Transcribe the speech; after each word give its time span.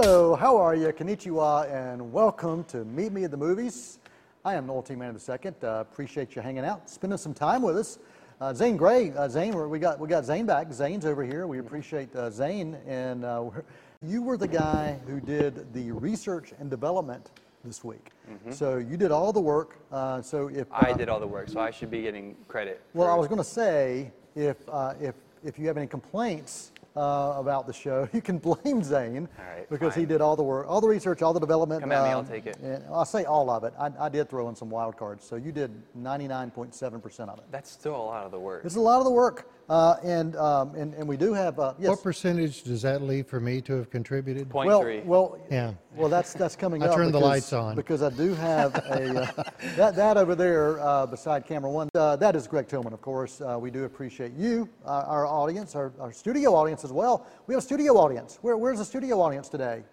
a 0.00 0.06
big 0.06 0.06
star. 0.06 0.12
Hello, 0.12 0.34
how 0.36 0.56
are 0.56 0.74
you? 0.74 0.88
Konnichiwa, 0.92 1.70
and 1.72 2.12
welcome 2.12 2.64
to 2.64 2.84
Meet 2.84 3.12
Me 3.12 3.24
at 3.24 3.30
the 3.30 3.36
Movies. 3.36 3.98
I 4.44 4.54
am 4.54 4.66
Noel 4.66 4.82
T. 4.82 4.94
Man 4.94 5.14
of 5.14 5.28
II. 5.28 5.52
Uh, 5.62 5.80
appreciate 5.80 6.34
you 6.34 6.42
hanging 6.42 6.64
out, 6.64 6.88
spending 6.88 7.18
some 7.18 7.34
time 7.34 7.62
with 7.62 7.76
us. 7.76 7.98
Uh, 8.40 8.54
Zane 8.54 8.76
Gray, 8.78 9.12
uh, 9.12 9.28
Zane, 9.28 9.52
we 9.68 9.78
got 9.78 10.00
we 10.00 10.08
got 10.08 10.24
Zane 10.24 10.46
back. 10.46 10.72
Zane's 10.72 11.04
over 11.04 11.22
here. 11.24 11.46
We 11.46 11.58
appreciate 11.58 12.14
uh, 12.16 12.30
Zane, 12.30 12.78
and 12.86 13.24
uh, 13.24 13.42
we're- 13.44 13.62
you 14.02 14.22
were 14.22 14.38
the 14.38 14.48
guy 14.48 14.98
who 15.06 15.20
did 15.20 15.74
the 15.74 15.92
research 15.92 16.54
and 16.58 16.70
development 16.70 17.32
this 17.62 17.84
week. 17.84 18.12
So 18.50 18.78
you 18.78 18.96
did 18.96 19.10
all 19.10 19.30
the 19.30 19.40
work. 19.42 19.76
Uh, 19.92 20.22
so 20.22 20.48
if 20.48 20.66
I 20.72 20.92
uh, 20.92 20.96
did 20.96 21.10
all 21.10 21.20
the 21.20 21.26
work, 21.26 21.50
so 21.50 21.60
I 21.60 21.70
should 21.70 21.90
be 21.90 22.00
getting 22.00 22.34
credit. 22.48 22.80
Well, 22.94 23.10
I 23.10 23.14
was 23.14 23.28
going 23.28 23.36
to 23.38 23.44
say, 23.44 24.10
if, 24.34 24.56
uh, 24.70 24.94
if, 24.98 25.14
if 25.44 25.58
you 25.58 25.66
have 25.66 25.76
any 25.76 25.86
complaints 25.86 26.72
uh, 26.96 27.34
about 27.36 27.66
the 27.66 27.72
show, 27.72 28.08
you 28.12 28.20
can 28.20 28.38
blame 28.38 28.82
Zane 28.82 29.28
right, 29.38 29.68
because 29.70 29.94
he 29.94 30.04
did 30.04 30.20
all 30.20 30.36
the 30.36 30.42
work, 30.42 30.66
all 30.68 30.80
the 30.80 30.88
research, 30.88 31.22
all 31.22 31.32
the 31.32 31.40
development. 31.40 31.80
Come 31.80 31.92
at 31.92 32.04
me, 32.04 32.10
I'll 32.10 32.18
um, 32.20 32.26
take 32.26 32.46
it. 32.46 32.58
I'll 32.90 33.04
say 33.04 33.24
all 33.24 33.50
of 33.50 33.64
it. 33.64 33.72
I, 33.78 33.90
I 33.98 34.08
did 34.08 34.28
throw 34.28 34.48
in 34.48 34.56
some 34.56 34.70
wild 34.70 34.96
cards, 34.96 35.24
so 35.24 35.36
you 35.36 35.52
did 35.52 35.70
99.7% 35.98 37.28
of 37.28 37.38
it. 37.38 37.44
That's 37.50 37.70
still 37.70 37.96
a 37.96 37.96
lot 37.96 38.24
of 38.24 38.30
the 38.30 38.40
work. 38.40 38.64
It's 38.64 38.76
a 38.76 38.80
lot 38.80 38.98
of 38.98 39.04
the 39.04 39.10
work, 39.10 39.50
uh, 39.70 39.96
and, 40.02 40.34
um, 40.34 40.74
and 40.74 40.92
and 40.94 41.08
we 41.08 41.16
do 41.16 41.32
have 41.32 41.60
uh, 41.60 41.74
yes. 41.78 41.90
What 41.90 42.02
percentage 42.02 42.64
does 42.64 42.82
that 42.82 43.02
leave 43.02 43.28
for 43.28 43.38
me 43.38 43.60
to 43.62 43.74
have 43.74 43.88
contributed? 43.88 44.50
Point 44.50 44.66
well, 44.66 44.80
three. 44.82 45.00
well, 45.00 45.38
Yeah. 45.48 45.74
Well, 45.94 46.08
that's 46.08 46.32
that's 46.32 46.56
coming 46.56 46.82
I 46.82 46.86
up. 46.86 46.96
turned 46.96 47.14
the 47.14 47.20
lights 47.20 47.52
on. 47.52 47.76
because 47.76 48.02
I 48.02 48.10
do 48.10 48.34
have 48.34 48.74
a 48.74 49.22
uh, 49.38 49.42
that 49.76 49.94
that 49.94 50.16
over 50.16 50.34
there 50.34 50.80
uh, 50.80 51.06
beside 51.06 51.46
camera 51.46 51.70
one. 51.70 51.88
Uh, 51.94 52.16
that 52.16 52.34
is 52.34 52.48
Greg 52.48 52.66
Tillman, 52.66 52.92
of 52.92 53.00
course. 53.00 53.40
Uh, 53.40 53.58
we 53.60 53.70
do 53.70 53.84
appreciate 53.84 54.32
you, 54.32 54.68
uh, 54.84 55.04
our 55.06 55.24
audience, 55.24 55.76
our, 55.76 55.92
our 56.00 56.12
studio 56.12 56.52
audience 56.54 56.82
as 56.82 56.92
well. 56.92 57.28
We 57.46 57.54
have 57.54 57.62
a 57.62 57.66
studio 57.66 57.96
audience. 57.96 58.38
Where, 58.42 58.56
where's 58.56 58.78
the 58.78 58.84
studio 58.84 59.20
audience 59.20 59.48
today? 59.48 59.84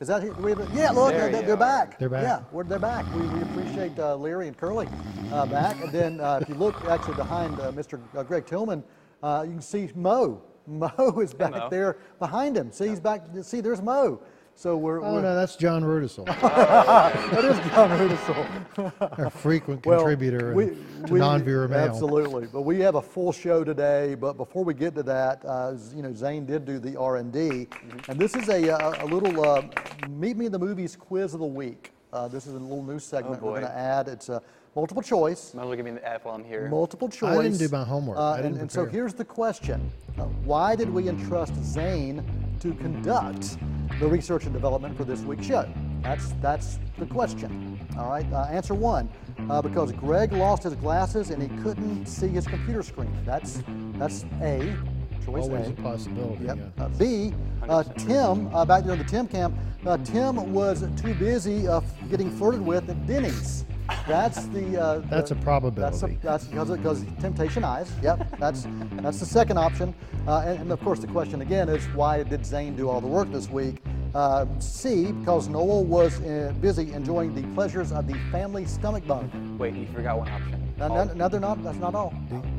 Is 0.00 0.08
that? 0.08 0.22
We 0.40 0.52
have 0.52 0.60
a- 0.60 0.76
yeah, 0.76 0.90
look, 0.90 1.10
they're, 1.10 1.30
they're 1.30 1.52
are. 1.52 1.56
back. 1.56 1.98
They're 1.98 2.08
back. 2.08 2.22
Yeah, 2.22 2.42
we're, 2.52 2.64
they're 2.64 2.78
back. 2.78 3.04
We, 3.14 3.22
we 3.26 3.42
appreciate 3.42 3.98
uh, 3.98 4.16
Larry 4.16 4.46
and 4.46 4.56
Curly 4.56 4.88
uh, 5.32 5.44
back. 5.46 5.82
And 5.82 5.90
then 5.92 6.20
uh, 6.20 6.38
if 6.40 6.48
you 6.48 6.54
look 6.54 6.82
actually 6.84 7.16
behind 7.16 7.58
uh, 7.60 7.72
Mr. 7.72 8.00
uh, 8.16 8.22
Greg 8.22 8.46
Tillman, 8.46 8.84
uh, 9.22 9.42
you 9.46 9.52
can 9.52 9.62
see 9.62 9.90
Mo. 9.94 10.42
Mo 10.66 10.90
is 11.22 11.32
back 11.32 11.52
Mo. 11.52 11.68
there 11.70 11.96
behind 12.18 12.56
him. 12.56 12.70
See, 12.70 12.88
he's 12.88 13.00
back. 13.00 13.22
See, 13.42 13.60
there's 13.60 13.80
Mo. 13.82 14.20
So 14.54 14.76
we're, 14.76 15.00
Oh, 15.00 15.14
we're 15.14 15.22
no, 15.22 15.36
that's 15.36 15.54
John 15.54 15.84
Rudisell, 15.84 16.24
that 16.40 17.44
is 17.44 17.56
John 17.70 17.90
Rudisell. 17.96 19.18
our 19.18 19.30
frequent 19.44 19.86
Well, 19.86 20.00
contributor 20.00 20.52
we- 20.52 20.66
to 20.66 20.76
we- 21.12 21.20
non-viewer 21.20 21.68
mail. 21.68 21.78
Absolutely, 21.78 22.48
but 22.52 22.62
we 22.62 22.80
have 22.80 22.96
a 22.96 23.02
full 23.02 23.30
show 23.30 23.62
today. 23.62 24.16
But 24.16 24.32
before 24.36 24.64
we 24.64 24.74
get 24.74 24.96
to 24.96 25.04
that, 25.04 25.44
uh, 25.44 25.74
you 25.94 26.02
know, 26.02 26.12
Zane 26.12 26.44
did 26.44 26.64
do 26.64 26.80
the 26.80 26.96
R 26.98 27.18
and 27.18 27.32
D, 27.32 27.38
Mm-hmm. 27.70 28.10
and 28.10 28.20
this 28.20 28.34
is 28.34 28.48
a, 28.48 28.76
uh, 28.76 29.04
a 29.04 29.06
little 29.06 29.44
uh, 29.44 29.62
meet 30.08 30.36
me 30.36 30.46
in 30.46 30.50
the 30.52 30.58
movies 30.58 30.96
quiz 30.96 31.34
of 31.34 31.40
the 31.40 31.46
week. 31.46 31.92
Uh, 32.12 32.26
this 32.26 32.48
is 32.48 32.54
a 32.54 32.58
little 32.58 32.82
new 32.82 32.98
segment 32.98 33.40
we're 33.40 33.50
going 33.52 33.62
to 33.62 33.76
add. 33.78 34.08
It's 34.08 34.28
a 34.28 34.42
multiple 34.78 35.02
choice. 35.02 35.54
Might 35.54 35.62
as 35.62 35.66
well 35.66 35.76
give 35.76 35.84
me 35.86 35.90
the 35.90 36.08
F 36.08 36.24
while 36.24 36.36
I'm 36.36 36.44
here. 36.44 36.68
Multiple 36.68 37.08
choice. 37.08 37.36
I 37.36 37.42
didn't 37.42 37.58
do 37.58 37.68
my 37.68 37.82
homework. 37.82 38.16
Uh, 38.16 38.30
I 38.30 38.34
and, 38.36 38.42
didn't 38.44 38.60
and 38.60 38.70
so 38.70 38.86
here's 38.86 39.12
the 39.12 39.24
question: 39.24 39.90
uh, 40.18 40.22
Why 40.44 40.76
did 40.76 40.88
we 40.88 41.08
entrust 41.08 41.54
Zane 41.64 42.24
to 42.60 42.72
conduct 42.74 43.56
the 43.98 44.06
research 44.06 44.44
and 44.44 44.52
development 44.52 44.96
for 44.96 45.02
this 45.02 45.20
week's 45.22 45.46
show? 45.46 45.68
That's 46.02 46.32
that's 46.40 46.78
the 46.96 47.06
question. 47.06 47.76
All 47.98 48.08
right. 48.08 48.26
Uh, 48.32 48.44
answer 48.44 48.74
one: 48.74 49.08
uh, 49.50 49.60
Because 49.60 49.90
Greg 49.90 50.32
lost 50.32 50.62
his 50.62 50.76
glasses 50.76 51.30
and 51.30 51.42
he 51.42 51.48
couldn't 51.62 52.06
see 52.06 52.28
his 52.28 52.46
computer 52.46 52.84
screen. 52.84 53.12
That's 53.24 53.60
that's 53.94 54.24
A. 54.40 54.76
Choice 55.24 55.42
Always 55.42 55.66
A. 55.66 55.70
a 55.70 55.72
possibility. 55.74 56.44
Yep. 56.44 56.56
yeah. 56.56 56.84
Uh, 56.84 56.88
B, 56.90 57.34
uh, 57.68 57.82
Tim, 57.82 58.54
uh, 58.54 58.64
back 58.64 58.84
there 58.84 58.92
in 58.92 58.98
the 58.98 59.04
Tim 59.04 59.26
camp, 59.26 59.54
uh, 59.84 59.96
Tim 59.98 60.52
was 60.54 60.84
too 61.02 61.14
busy 61.14 61.66
uh, 61.66 61.80
getting 62.08 62.30
flirted 62.30 62.60
with 62.60 62.88
at 62.88 63.04
Denny's. 63.06 63.64
That's 64.06 64.46
the. 64.46 64.80
Uh, 64.80 64.98
That's 65.10 65.30
the- 65.30 65.36
a 65.36 65.42
probability. 65.42 65.80
That's, 65.80 66.02
a, 66.02 66.18
that's 66.22 66.44
because 66.46 66.70
because 66.70 67.04
temptation 67.20 67.64
eyes. 67.64 67.90
Yep. 68.02 68.38
That's 68.38 68.66
that's 68.92 69.20
the 69.20 69.26
second 69.26 69.58
option. 69.58 69.94
Uh, 70.26 70.44
and, 70.46 70.60
and 70.60 70.72
of 70.72 70.80
course, 70.80 70.98
the 70.98 71.06
question 71.06 71.40
again 71.42 71.68
is 71.68 71.84
why 71.94 72.22
did 72.22 72.44
Zane 72.44 72.76
do 72.76 72.88
all 72.88 73.00
the 73.00 73.06
work 73.06 73.30
this 73.32 73.48
week? 73.48 73.76
Uh, 74.14 74.46
C, 74.58 75.12
because 75.12 75.48
Noel 75.48 75.84
was 75.84 76.20
uh, 76.22 76.52
busy 76.60 76.92
enjoying 76.92 77.34
the 77.34 77.42
pleasures 77.54 77.92
of 77.92 78.06
the 78.06 78.14
family 78.32 78.64
stomach 78.64 79.06
bug. 79.06 79.30
Wait, 79.58 79.74
you 79.74 79.86
forgot 79.86 80.18
one 80.18 80.28
option. 80.28 80.74
No, 80.78 80.88
no, 80.88 81.04
no, 81.12 81.28
they're 81.28 81.40
not. 81.40 81.62
That's 81.62 81.78
not 81.78 81.94
all. 81.94 82.14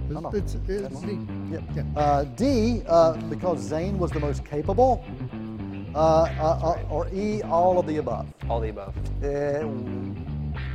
No, 0.10 0.20
no. 0.20 0.30
It's, 0.30 0.56
it's, 0.68 1.02
D. 1.02 1.20
Yep. 1.52 1.64
Yeah. 1.76 1.84
Uh, 1.96 2.24
D, 2.24 2.84
uh, 2.88 3.14
because 3.30 3.60
Zane 3.60 3.98
was 3.98 4.12
the 4.12 4.20
most 4.20 4.44
capable. 4.46 5.06
Uh, 5.96 5.98
uh, 5.98 6.78
uh, 6.78 6.88
or 6.90 7.08
E, 7.14 7.42
all 7.44 7.80
of 7.80 7.88
the 7.88 7.98
above. 7.98 8.28
All 8.48 8.60
the 8.60 8.70
above. 8.70 8.94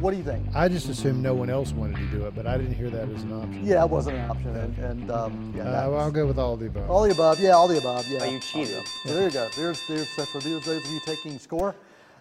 What 0.01 0.11
do 0.11 0.17
you 0.17 0.25
think? 0.25 0.47
I 0.55 0.69
just 0.69 0.89
assumed 0.89 1.23
no 1.23 1.35
one 1.35 1.49
else 1.49 1.73
wanted 1.73 1.97
to 1.97 2.07
do 2.07 2.27
it, 2.27 2.35
but 2.35 2.47
I 2.47 2.59
didn't 2.59 2.75
hear 2.75 2.91
that 2.91 3.09
as 3.09 3.23
an 3.23 3.33
option. 3.33 3.65
Yeah, 3.65 3.85
it 3.85 3.91
wasn't 3.91 4.17
an 4.19 4.31
option. 4.31 4.57
And, 4.57 4.79
and 4.79 5.11
um, 5.11 5.55
yeah, 5.57 5.63
Uh, 5.63 5.91
well, 5.91 6.01
I'll 6.01 6.05
was- 6.07 6.13
go 6.15 6.27
with 6.27 6.39
all 6.39 6.57
the 6.57 6.67
above. 6.67 6.91
all 6.91 7.03
the 7.05 7.13
above. 7.13 7.41
Yeah, 7.41 7.51
all 7.53 7.69
the 7.69 7.79
above. 7.79 8.07
Yeah. 8.09 8.19
Oh, 8.23 8.25
you 8.31 8.39
cheated. 8.41 8.87
So 9.05 9.15
there 9.15 9.25
you 9.25 9.31
go. 9.31 9.49
There's, 9.57 9.87
there's 9.87 10.09
so 10.11 10.25
for 10.25 10.41
those, 10.41 10.65
those 10.65 10.85
of 10.85 10.91
you 10.91 11.01
taking 11.07 11.39
score. 11.39 11.75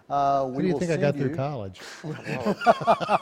Uh, 0.08 0.46
we 0.50 0.56
Who 0.56 0.62
do 0.62 0.68
you 0.68 0.78
think 0.78 0.90
I 0.92 0.96
got 0.98 1.16
you, 1.16 1.22
through 1.28 1.34
college? 1.36 1.80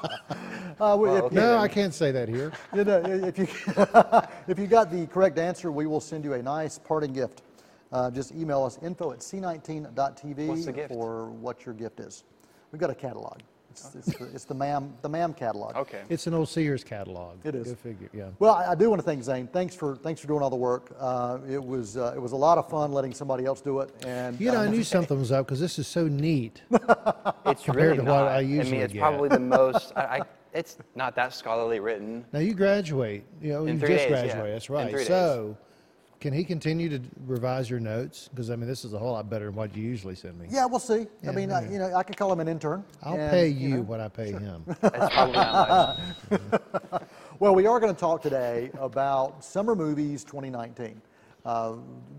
Uh, 0.81 0.97
we- 0.99 1.11
if, 1.11 1.23
okay. 1.25 1.35
No, 1.37 1.59
I 1.59 1.69
can't 1.69 1.95
say 1.95 2.11
that 2.13 2.29
here. 2.29 2.51
you 2.75 2.83
know, 2.85 3.01
if 3.05 3.39
you 3.39 3.47
if 4.49 4.59
you 4.59 4.67
got 4.67 4.91
the 4.91 5.07
correct 5.07 5.39
answer, 5.39 5.71
we 5.71 5.87
will 5.87 6.01
send 6.01 6.25
you 6.25 6.33
a 6.33 6.43
nice 6.43 6.79
parting 6.79 7.13
gift. 7.13 7.43
Uh, 7.93 8.11
just 8.11 8.33
email 8.33 8.65
us 8.65 8.79
info 8.83 9.13
at 9.13 9.19
c19.tv 9.21 10.47
What's 10.49 10.65
the 10.65 10.73
gift? 10.73 10.93
for 10.93 11.27
what 11.31 11.65
your 11.67 11.75
gift 11.75 12.01
is. 12.01 12.25
We've 12.73 12.81
got 12.81 12.91
a 12.91 12.95
catalog. 12.95 13.39
It's, 13.73 13.95
it's, 13.95 14.19
the, 14.19 14.25
it's 14.27 14.45
the 14.45 14.55
MAM 14.55 14.93
the 15.01 15.09
MAM 15.09 15.33
catalog. 15.33 15.75
Okay. 15.77 16.03
It's 16.11 16.27
an 16.27 16.35
old 16.35 16.51
Sears 16.51 16.85
catalog. 16.85 17.39
It 17.43 17.55
is. 17.55 17.69
Go 17.69 17.75
figure, 17.77 18.11
yeah. 18.13 18.29
Well, 18.39 18.55
I, 18.55 18.73
I 18.73 18.75
do 18.75 18.91
want 18.91 19.01
to 19.01 19.05
thank 19.05 19.23
Zane. 19.23 19.47
Thanks 19.47 19.75
for 19.75 19.97
thanks 19.97 20.21
for 20.21 20.27
doing 20.27 20.43
all 20.43 20.51
the 20.51 20.57
work. 20.57 20.95
Uh, 21.01 21.39
it 21.49 21.63
was 21.63 21.97
uh, 21.97 22.13
it 22.15 22.21
was 22.21 22.33
a 22.33 22.37
lot 22.37 22.59
of 22.59 22.69
fun 22.69 22.93
letting 22.93 23.15
somebody 23.15 23.47
else 23.47 23.63
do 23.63 23.81
it. 23.81 23.91
And 24.07 24.39
You 24.39 24.53
know, 24.53 24.61
I 24.61 24.69
knew 24.69 24.85
something 24.97 25.19
was 25.19 25.33
up 25.33 25.47
because 25.47 25.61
this 25.61 25.79
is 25.79 25.87
so 25.87 26.07
neat. 26.07 26.63
It's 27.45 27.65
Compared 27.65 27.85
really 27.93 27.97
to 27.99 28.03
what 28.05 28.19
not. 28.25 28.29
I 28.29 28.43
mean, 28.43 28.51
usually 28.51 28.79
it's 28.79 28.93
get. 28.93 29.01
probably 29.01 29.29
the 29.29 29.39
most. 29.41 29.93
I, 29.97 30.01
I, 30.01 30.21
it's 30.55 30.79
not 30.95 31.15
that 31.17 31.35
scholarly 31.35 31.81
written. 31.81 32.25
Now 32.33 32.39
you 32.39 32.55
graduate. 32.55 33.25
You 33.43 33.53
know, 33.55 33.67
In 33.67 33.75
you 33.75 33.81
three 33.81 33.89
just 33.97 34.09
days, 34.09 34.11
yeah. 34.11 34.19
graduate. 34.35 34.53
That's 34.53 34.69
In 34.69 34.75
right. 34.75 34.91
three 34.91 34.99
days. 35.01 35.09
So, 35.09 35.57
can 36.23 36.33
he 36.33 36.45
continue 36.45 36.89
to 36.89 37.01
revise 37.27 37.69
your 37.69 37.81
notes? 37.81 38.29
Because 38.29 38.49
I 38.49 38.55
mean, 38.55 38.69
this 38.69 38.85
is 38.85 38.93
a 38.93 38.99
whole 38.99 39.11
lot 39.11 39.29
better 39.29 39.47
than 39.47 39.57
what 39.57 39.77
you 39.77 39.83
usually 39.83 40.15
send 40.15 40.39
me. 40.39 40.47
yeah, 40.49 40.65
we'll 40.65 40.79
see. 40.79 41.01
I 41.01 41.07
Yeah, 41.25 41.31
mean, 41.33 41.51
I, 41.51 41.69
you 41.71 41.79
know, 41.81 41.93
I 41.97 42.05
could 42.05 42.17
call 42.17 42.33
him 42.33 42.39
an 42.39 42.47
intern. 42.47 42.85
I'll 43.03 43.17
and, 43.19 43.29
pay 43.29 43.49
you, 43.49 43.69
know. 43.79 43.83
what 43.83 43.99
I 43.99 44.07
pay 44.09 44.31
him. 44.31 44.63
That's 44.81 45.13
probably 45.15 45.35
not 45.35 45.99
much. 46.31 47.03
Well, 47.41 47.57
we 47.57 47.67
are 47.67 47.81
going 47.81 47.93
to 47.93 47.99
talk 48.01 48.23
today 48.23 48.71
about 48.79 49.45
summer 49.45 49.75
movies 49.75 50.23
2019. 50.23 51.03
Uh, 51.45 51.73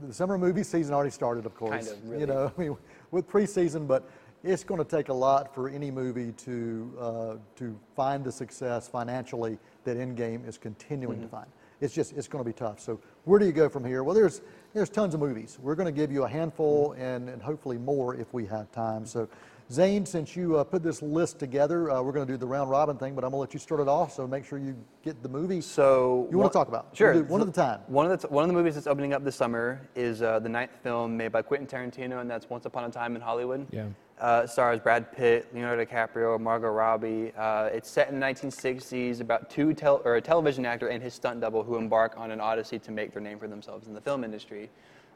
the 0.06 0.14
summer 0.14 0.38
movie 0.38 0.64
season 0.64 0.94
already 0.94 1.12
started, 1.12 1.46
of 1.46 1.56
course. 1.56 1.88
Kind 1.88 1.98
of, 1.98 2.10
really. 2.10 2.20
You 2.20 2.28
know, 2.28 2.52
I 2.58 2.62
mean, 2.62 2.76
with 3.12 3.26
preseason, 3.30 3.88
but 3.88 4.10
it's 4.44 4.66
going 4.66 4.84
to 4.84 4.90
take 4.98 5.08
a 5.08 5.14
lot 5.14 5.56
for 5.56 5.70
any 5.70 5.92
movie 5.92 6.34
to 6.34 6.94
uh, 7.00 7.36
to 7.56 7.80
find 7.96 8.26
the 8.26 8.34
success 8.34 8.90
financially 8.90 9.58
that 9.86 9.96
Endgame 9.96 10.46
is 10.46 10.58
continuing 10.58 11.20
Mm-hmm. 11.20 11.24
to 11.28 11.30
find. 11.32 11.48
It's 11.84 11.94
just 11.94 12.14
it's 12.14 12.28
going 12.28 12.44
to 12.44 12.50
be 12.50 12.54
tough. 12.54 12.80
So 12.80 13.00
where 13.26 13.40
do 13.40 13.46
you 13.46 13.52
go 13.52 13.68
from 13.68 13.84
here? 13.84 14.04
Well, 14.04 14.16
there's 14.16 14.42
there's 14.74 14.90
tons 14.90 15.14
of 15.14 15.20
movies. 15.20 15.60
We're 15.62 15.76
going 15.76 15.94
to 15.94 16.00
give 16.02 16.12
you 16.12 16.24
a 16.24 16.30
handful 16.30 16.94
and, 16.94 17.30
and 17.30 17.42
hopefully 17.42 17.78
more 17.78 18.16
if 18.16 18.34
we 18.34 18.46
have 18.48 18.72
time. 18.72 19.06
So. 19.06 19.28
Zane, 19.72 20.06
since 20.06 20.36
you 20.36 20.58
uh, 20.58 20.64
put 20.66 20.84
this 20.84 21.02
list 21.02 21.40
together, 21.40 21.90
uh, 21.90 22.02
we're 22.02 22.12
going 22.12 22.28
to 22.28 22.34
do 22.34 22.38
the 22.38 22.46
round 22.46 22.70
robin 22.70 22.98
thing, 22.98 23.16
but 23.16 23.24
I'm 23.24 23.32
going 23.32 23.40
to 23.40 23.42
let 23.42 23.54
you 23.54 23.60
start 23.60 23.80
it 23.80 23.88
off. 23.88 24.14
So 24.14 24.28
make 24.28 24.46
sure 24.46 24.60
you 24.60 24.76
get 25.04 25.24
the 25.24 25.30
movie. 25.30 25.62
So 25.62 26.28
You 26.30 26.38
wanna 26.38 26.52
talk 26.52 26.68
about? 26.68 26.90
Sure. 26.94 27.14
We'll 27.14 27.24
do 27.24 27.30
one 27.30 27.42
at 27.42 27.48
a 27.48 27.52
time. 27.52 27.80
One 27.88 28.12
of 28.12 28.22
the 28.22 28.28
one 28.28 28.44
of 28.44 28.50
the 28.50 28.54
movies 28.54 28.76
that's 28.76 28.88
opening 28.88 29.14
up 29.14 29.24
this 29.24 29.38
summer 29.38 29.82
is 29.96 30.22
uh, 30.22 30.40
the 30.40 30.50
ninth 30.50 30.72
film 30.84 31.16
made 31.16 31.32
by 31.32 31.42
Quentin 31.42 31.66
Tarantino, 31.66 32.20
and 32.20 32.30
that's 32.30 32.50
Once 32.50 32.66
Upon 32.66 32.84
a 32.84 32.90
Time 32.90 33.16
in 33.16 33.22
Hollywood. 33.22 33.66
Yeah. 33.72 33.86
Uh, 34.20 34.46
stars 34.48 34.80
Brad 34.80 35.12
Pitt, 35.12 35.48
Leonardo 35.54 35.84
DiCaprio, 35.84 36.40
Margot 36.40 36.70
Robbie. 36.70 37.34
Uh, 37.36 37.70
it's 37.74 37.90
set 37.90 38.10
in 38.10 38.20
the 38.20 38.26
1960s 38.26 39.20
about 39.22 39.50
two 39.50 39.74
tel- 39.74 40.02
or 40.06 40.16
a 40.16 40.22
television 40.22 40.66
actor 40.66 40.88
and 40.88 41.02
his 41.04 41.14
stunt 41.14 41.42
double 41.42 41.64
who 41.64 41.76
embark 41.78 42.14
on 42.16 42.32
an 42.32 42.40
odyssey 42.40 42.80
to 42.80 42.92
make 42.92 43.12
their 43.12 43.22
name 43.22 43.40
for 43.40 43.48
themselves 43.48 43.88
in 43.88 43.94
the 43.94 44.00
film 44.00 44.24
industry. 44.24 44.70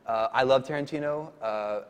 Uh, 0.08 0.28
I 0.34 0.44
love 0.44 0.64
Tarantino. 0.68 1.32
Uh, 1.42 1.82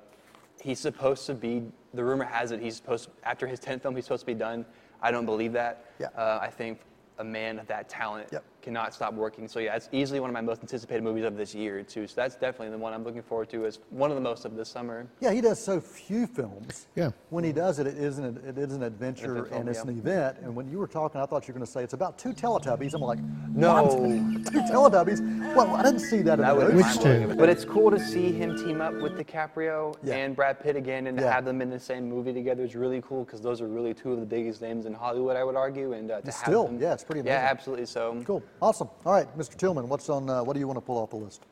he's 0.62 0.80
supposed 0.80 1.26
to 1.28 1.34
be. 1.34 1.64
The 1.94 2.04
rumor 2.04 2.26
has 2.26 2.52
it 2.52 2.60
he's 2.62 2.76
supposed 2.76 3.06
to, 3.06 3.12
after 3.24 3.48
his 3.48 3.60
10th 3.60 3.82
film 3.84 3.96
he's 3.96 4.06
supposed 4.06 4.22
to 4.22 4.28
be 4.28 4.34
done. 4.34 4.66
I 5.02 5.10
don't 5.12 5.26
believe 5.26 5.54
that. 5.54 5.86
Yeah. 6.00 6.08
Uh, 6.16 6.40
I 6.42 6.50
think 6.50 6.80
a 7.20 7.24
man 7.24 7.58
of 7.58 7.68
that 7.68 7.90
talent 7.90 8.28
Yep. 8.32 8.44
Cannot 8.68 8.94
stop 8.94 9.14
working. 9.14 9.48
So 9.48 9.60
yeah, 9.60 9.78
it's 9.78 9.88
easily 9.94 10.20
one 10.20 10.30
of 10.30 10.34
my 10.34 10.42
most 10.42 10.60
anticipated 10.62 11.02
movies 11.02 11.24
of 11.24 11.38
this 11.38 11.56
year 11.56 11.84
too. 11.84 12.06
So 12.06 12.16
that's 12.18 12.36
definitely 12.36 12.70
the 12.72 12.78
one 12.78 12.94
I'm 12.94 13.06
looking 13.06 13.22
forward 13.22 13.50
to 13.52 13.66
as 13.66 13.80
one 13.92 14.12
of 14.12 14.16
the 14.16 14.22
most 14.22 14.44
of 14.44 14.58
this 14.58 14.68
summer. 14.68 15.08
Yeah, 15.22 15.32
he 15.32 15.40
does 15.40 15.58
so 15.64 15.80
few 15.80 16.28
films. 16.28 16.88
Yeah. 16.94 17.12
When 17.30 17.46
he 17.46 17.54
does 17.54 17.80
it, 17.80 17.88
it 17.88 17.98
is 17.98 18.18
an, 18.20 18.38
it 18.46 18.58
is 18.58 18.74
an 18.74 18.84
adventure 18.84 18.98
Adventure 19.38 19.46
film, 19.46 19.62
and 19.62 19.70
it's 19.70 19.78
yeah. 19.86 19.92
an 19.92 19.98
event. 20.00 20.38
And 20.44 20.54
when 20.54 20.70
you 20.70 20.80
were 20.80 20.88
talking, 20.88 21.22
I 21.22 21.26
thought 21.26 21.48
you 21.48 21.54
were 21.54 21.60
going 21.60 21.66
to 21.66 21.72
say 21.72 21.82
it's 21.82 21.94
about 21.94 22.20
two 22.20 22.34
Teletubbies. 22.34 22.94
I'm 22.94 23.00
like, 23.00 23.20
No. 23.56 23.84
what? 23.86 23.92
two 24.52 24.60
Teletubbies? 24.60 25.56
Well, 25.56 25.74
I 25.74 25.82
didn't 25.84 26.02
see 26.02 26.22
that 26.24 26.40
in 26.40 26.46
That 26.46 26.60
the. 26.60 26.76
Which 26.76 27.00
two? 27.00 27.36
But 27.38 27.48
it's 27.48 27.64
cool 27.64 27.90
to 27.90 28.00
see 28.00 28.34
him 28.34 28.58
team 28.58 28.82
up 28.82 28.96
with 28.96 29.14
DiCaprio 29.14 29.96
Yeah. 30.04 30.16
and 30.16 30.36
Brad 30.36 30.60
Pitt 30.60 30.76
again, 30.76 31.08
and 31.08 31.18
to 31.18 31.24
Yeah. 31.24 31.32
have 31.32 31.46
them 31.46 31.62
in 31.62 31.70
the 31.70 31.80
same 31.80 32.10
movie 32.10 32.34
together 32.34 32.64
is 32.64 32.76
really 32.76 33.02
cool 33.02 33.24
because 33.24 33.40
those 33.40 33.62
are 33.62 33.68
really 33.68 33.94
two 33.94 34.12
of 34.12 34.20
the 34.20 34.26
biggest 34.26 34.62
names 34.62 34.86
in 34.86 34.94
Hollywood, 34.94 35.38
I 35.38 35.46
would 35.46 35.56
argue. 35.56 35.94
And 35.94 36.12
uh, 36.12 36.20
to 36.20 36.26
have 36.26 36.34
Still, 36.36 36.66
them, 36.66 36.82
yeah, 36.82 36.94
it's 36.94 37.06
pretty 37.06 37.26
Yeah, 37.26 37.48
absolutely. 37.50 37.86
So 37.86 38.22
Cool, 38.26 38.44
awesome. 38.62 38.90
All 39.06 39.14
right, 39.14 39.38
Mr. 39.38 39.56
Tillman, 39.56 39.88
what's 39.90 40.10
on? 40.10 40.30
Uh, 40.30 40.44
what 40.44 40.54
do 40.54 40.60
you 40.60 40.68
want 40.68 40.78
to 40.78 40.82
pull 40.82 40.98
off 40.98 41.10
the 41.12 41.16
list? 41.18 41.44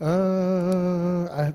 Uh, 0.00 1.26
I, 1.32 1.52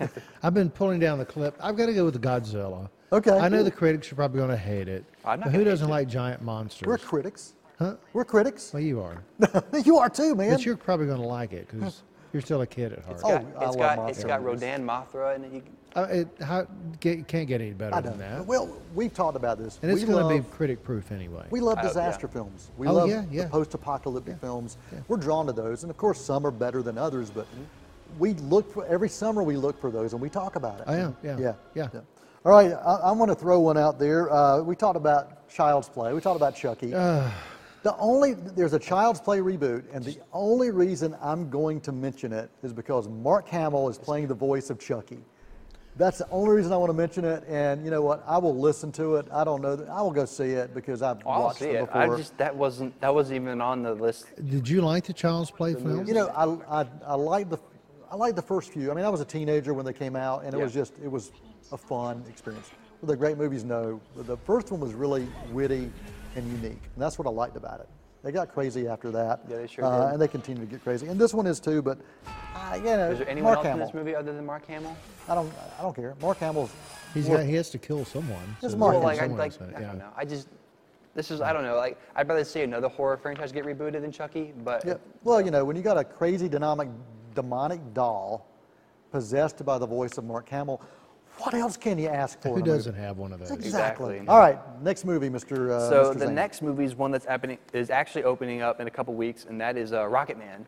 I've 0.42 0.54
been 0.54 0.70
pulling 0.70 0.98
down 1.00 1.18
the 1.18 1.24
clip. 1.24 1.54
I've 1.60 1.76
got 1.76 1.86
to 1.86 1.94
go 1.94 2.04
with 2.04 2.14
the 2.14 2.20
Godzilla. 2.20 2.88
Okay, 3.12 3.30
I 3.38 3.48
know 3.48 3.62
the 3.62 3.70
critics 3.70 4.10
are 4.10 4.14
probably 4.14 4.38
going 4.38 4.50
to 4.50 4.56
hate 4.56 4.88
it. 4.88 5.04
I'm 5.24 5.38
not 5.40 5.46
but 5.46 5.52
who 5.52 5.58
gonna 5.58 5.70
doesn't 5.70 5.88
it. 5.88 5.90
like 5.90 6.08
giant 6.08 6.42
monsters? 6.42 6.86
We're 6.86 6.98
critics. 6.98 7.54
Huh? 7.78 7.96
We're 8.12 8.24
critics. 8.24 8.72
Well, 8.72 8.82
you 8.82 9.00
are. 9.00 9.22
you 9.84 9.98
are 9.98 10.08
too, 10.08 10.34
man. 10.34 10.52
But 10.52 10.64
you're 10.64 10.76
probably 10.76 11.06
going 11.06 11.20
to 11.20 11.26
like 11.26 11.52
it 11.52 11.68
because 11.68 12.02
you're 12.32 12.42
still 12.42 12.62
a 12.62 12.66
kid 12.66 12.92
at 12.92 13.00
heart. 13.04 13.14
it's 13.16 13.24
Oh, 13.24 13.28
got, 13.28 13.44
I 13.44 13.46
it's 13.48 13.58
love 13.58 13.76
got, 13.76 13.96
monster 13.98 14.10
it's 14.20 14.24
got 14.24 14.42
movies. 14.42 14.62
Rodan 14.62 14.86
Mothra, 14.86 15.34
and 15.36 15.54
you, 15.54 15.62
Uh, 15.94 16.02
it 16.10 16.28
how, 16.42 16.66
get, 17.00 17.28
can't 17.28 17.46
get 17.46 17.60
any 17.60 17.72
better 17.72 17.94
I 17.94 18.00
than 18.00 18.18
that. 18.18 18.46
Well, 18.46 18.74
we've 18.94 19.12
talked 19.12 19.36
about 19.36 19.58
this. 19.58 19.78
and 19.82 19.90
it's 19.90 20.04
going 20.04 20.36
to 20.36 20.42
be 20.42 20.48
critic 20.50 20.82
proof 20.82 21.12
anyway. 21.12 21.46
We 21.50 21.60
love 21.60 21.78
Oh, 21.78 21.82
yeah. 21.82 21.88
disaster 21.88 22.28
films. 22.28 22.70
We 22.78 22.86
Oh, 22.86 22.94
love 22.94 23.08
yeah, 23.10 23.24
yeah. 23.30 23.44
the 23.44 23.50
post-apocalyptic 23.50 24.40
films. 24.40 24.78
We're 25.08 25.18
drawn 25.18 25.46
to 25.46 25.52
those, 25.52 25.82
and 25.84 25.90
of 25.90 25.96
course, 25.98 26.20
some 26.20 26.46
are 26.46 26.50
better 26.50 26.82
than 26.82 26.96
others. 26.96 27.30
But 27.30 27.46
we 28.18 28.32
look 28.34 28.72
for 28.72 28.86
every 28.86 29.08
summer. 29.10 29.42
We 29.42 29.56
look 29.56 29.78
for 29.80 29.90
those, 29.90 30.12
and 30.14 30.22
we 30.22 30.30
talk 30.30 30.56
about 30.56 30.80
it. 30.80 30.84
I 30.86 30.96
am, 30.96 31.16
yeah, 31.22 31.36
yeah, 31.38 31.54
yeah. 31.74 31.88
All 32.44 32.52
right, 32.52 32.72
I, 32.72 32.94
I 33.08 33.12
want 33.12 33.30
to 33.30 33.34
throw 33.34 33.60
one 33.60 33.76
out 33.76 33.98
there. 33.98 34.32
Uh, 34.32 34.62
we 34.62 34.74
talked 34.74 34.96
about 34.96 35.48
Child's 35.48 35.88
Play. 35.88 36.12
We 36.14 36.20
talked 36.20 36.36
about 36.36 36.56
Chucky. 36.56 36.88
the 36.88 37.96
only 37.98 38.32
there's 38.32 38.72
a 38.72 38.78
Child's 38.78 39.20
Play 39.20 39.40
reboot, 39.40 39.84
and 39.92 40.02
the 40.04 40.16
only 40.32 40.70
reason 40.70 41.14
I'm 41.22 41.50
going 41.50 41.80
to 41.82 41.92
mention 41.92 42.32
it 42.32 42.50
is 42.62 42.72
because 42.72 43.08
Mark 43.08 43.46
Hamill 43.48 43.88
is 43.90 43.98
playing 43.98 44.26
the 44.28 44.34
voice 44.34 44.70
of 44.70 44.78
Chucky. 44.80 45.18
That's 45.96 46.18
the 46.18 46.28
only 46.30 46.56
reason 46.56 46.72
I 46.72 46.76
want 46.78 46.88
to 46.90 46.94
mention 46.94 47.24
it. 47.24 47.44
And 47.46 47.84
you 47.84 47.90
know 47.90 48.00
what? 48.02 48.24
I 48.26 48.38
will 48.38 48.56
listen 48.56 48.90
to 48.92 49.16
it. 49.16 49.26
I 49.30 49.44
don't 49.44 49.60
know. 49.60 49.76
That, 49.76 49.88
I 49.90 50.00
will 50.00 50.10
go 50.10 50.24
see 50.24 50.50
it 50.52 50.74
because 50.74 51.02
I've 51.02 51.18
oh, 51.26 51.30
I'll 51.30 51.42
watched 51.44 51.58
see 51.58 51.66
it 51.66 51.76
it. 51.76 51.86
before. 51.86 52.00
I 52.00 52.16
just 52.16 52.36
that 52.38 52.54
wasn't 52.56 52.98
that 53.00 53.14
wasn't 53.14 53.42
even 53.42 53.60
on 53.60 53.82
the 53.82 53.94
list. 53.94 54.26
Did 54.48 54.68
you 54.68 54.80
like 54.80 55.04
the 55.04 55.12
Child's 55.12 55.50
Play 55.50 55.74
film? 55.74 56.06
You 56.06 56.14
know, 56.14 56.28
I, 56.28 56.80
I, 56.80 56.86
I 57.06 57.14
like 57.14 57.50
the 57.50 57.58
I 58.10 58.16
like 58.16 58.36
the 58.36 58.42
first 58.42 58.72
few. 58.72 58.90
I 58.90 58.94
mean, 58.94 59.04
I 59.04 59.10
was 59.10 59.20
a 59.20 59.24
teenager 59.24 59.74
when 59.74 59.84
they 59.84 59.92
came 59.92 60.16
out, 60.16 60.44
and 60.44 60.54
it 60.54 60.58
Yeah. 60.58 60.64
was 60.64 60.72
just 60.72 60.94
it 61.02 61.10
was 61.10 61.30
a 61.72 61.76
fun 61.76 62.24
experience. 62.28 62.70
Well, 63.00 63.08
the 63.08 63.16
great 63.16 63.36
movies, 63.36 63.64
no. 63.64 64.00
The 64.16 64.36
first 64.36 64.70
one 64.70 64.80
was 64.80 64.94
really 64.94 65.28
witty 65.50 65.90
and 66.36 66.46
unique, 66.46 66.82
and 66.94 67.02
that's 67.02 67.18
what 67.18 67.26
I 67.26 67.30
liked 67.30 67.56
about 67.56 67.80
it. 67.80 67.88
They 68.22 68.30
got 68.30 68.52
crazy 68.52 68.86
after 68.86 69.10
that, 69.10 69.40
Yeah, 69.48 69.56
they 69.56 69.66
sure 69.66 69.84
uh, 69.84 70.04
did. 70.06 70.12
and 70.14 70.22
they 70.22 70.28
continue 70.28 70.64
to 70.64 70.70
get 70.70 70.82
crazy. 70.84 71.08
And 71.08 71.20
this 71.20 71.34
one 71.34 71.46
is 71.46 71.58
too. 71.58 71.82
But 71.82 71.98
uh, 72.54 72.74
you 72.76 72.84
know, 72.84 73.10
Is 73.10 73.18
there 73.18 73.28
anyone 73.28 73.54
Mark 73.54 73.58
else 73.58 73.66
Hamill. 73.66 73.80
in 73.82 73.86
this 73.88 73.94
movie 73.94 74.14
other 74.14 74.32
than 74.32 74.46
Mark 74.46 74.64
Hamill? 74.66 74.96
I 75.28 75.34
don't 75.34 75.52
I 75.78 75.82
don't 75.82 75.94
care. 75.94 76.14
Mark 76.20 76.38
Hamill's 76.38 76.70
He's 77.14 77.26
more- 77.28 77.38
got, 77.38 77.46
he 77.46 77.54
has 77.54 77.68
to 77.70 77.78
kill 77.78 78.04
someone. 78.04 78.42
It's 78.62 78.72
so 78.72 78.78
Mark 78.78 78.92
there's 78.92 79.02
Well, 79.04 79.16
like, 79.16 79.22
I, 79.22 79.26
like, 79.26 79.52
else 79.52 79.60
in 79.60 79.70
it, 79.70 79.76
I 79.76 79.80
don't 79.80 79.98
know. 79.98 80.08
I 80.16 80.24
just, 80.24 80.48
this 81.14 81.30
is, 81.30 81.40
I 81.40 81.52
don't 81.52 81.62
know. 81.64 81.76
Like, 81.76 81.98
I'd 82.16 82.28
rather 82.28 82.44
see 82.44 82.62
another 82.62 82.88
horror 82.88 83.16
franchise 83.16 83.50
get 83.52 83.64
rebooted 83.66 84.00
than 84.00 84.12
Chucky. 84.12 84.52
But 84.64 84.84
Yeah. 84.86 84.94
Well, 85.24 85.40
you 85.40 85.50
know, 85.50 85.64
when 85.64 85.76
you 85.76 85.82
got 85.82 85.98
a 85.98 86.04
crazy 86.04 86.48
demonic, 86.48 86.88
demonic 87.34 87.80
doll 87.92 88.46
possessed 89.10 89.62
by 89.64 89.78
the 89.78 89.86
voice 89.86 90.16
of 90.16 90.24
Mark 90.24 90.48
Hamill, 90.48 90.80
what 91.38 91.54
else 91.54 91.76
can 91.76 91.98
you 91.98 92.08
ask 92.08 92.40
for? 92.40 92.50
Who 92.50 92.56
in 92.56 92.62
a 92.62 92.66
doesn't 92.66 92.94
have 92.94 93.18
one 93.18 93.32
of 93.32 93.40
those? 93.40 93.50
Exactly. 93.50 94.16
Exactly. 94.16 94.28
All 94.28 94.38
right, 94.38 94.58
next 94.82 95.04
movie, 95.04 95.28
Mr. 95.28 95.70
Uh, 95.70 95.88
so 95.88 96.10
Mr. 96.10 96.18
the 96.18 96.26
Zane. 96.26 96.34
next 96.34 96.62
movie 96.62 96.84
is 96.84 96.94
one 96.94 97.10
that's 97.10 97.24
happening 97.24 97.58
is 97.72 97.90
actually 97.90 98.24
opening 98.24 98.62
up 98.62 98.80
in 98.80 98.86
a 98.86 98.90
couple 98.90 99.14
weeks, 99.14 99.46
and 99.48 99.60
that 99.60 99.76
is 99.76 99.92
uh, 99.92 100.06
Rocket 100.06 100.38
Man, 100.38 100.66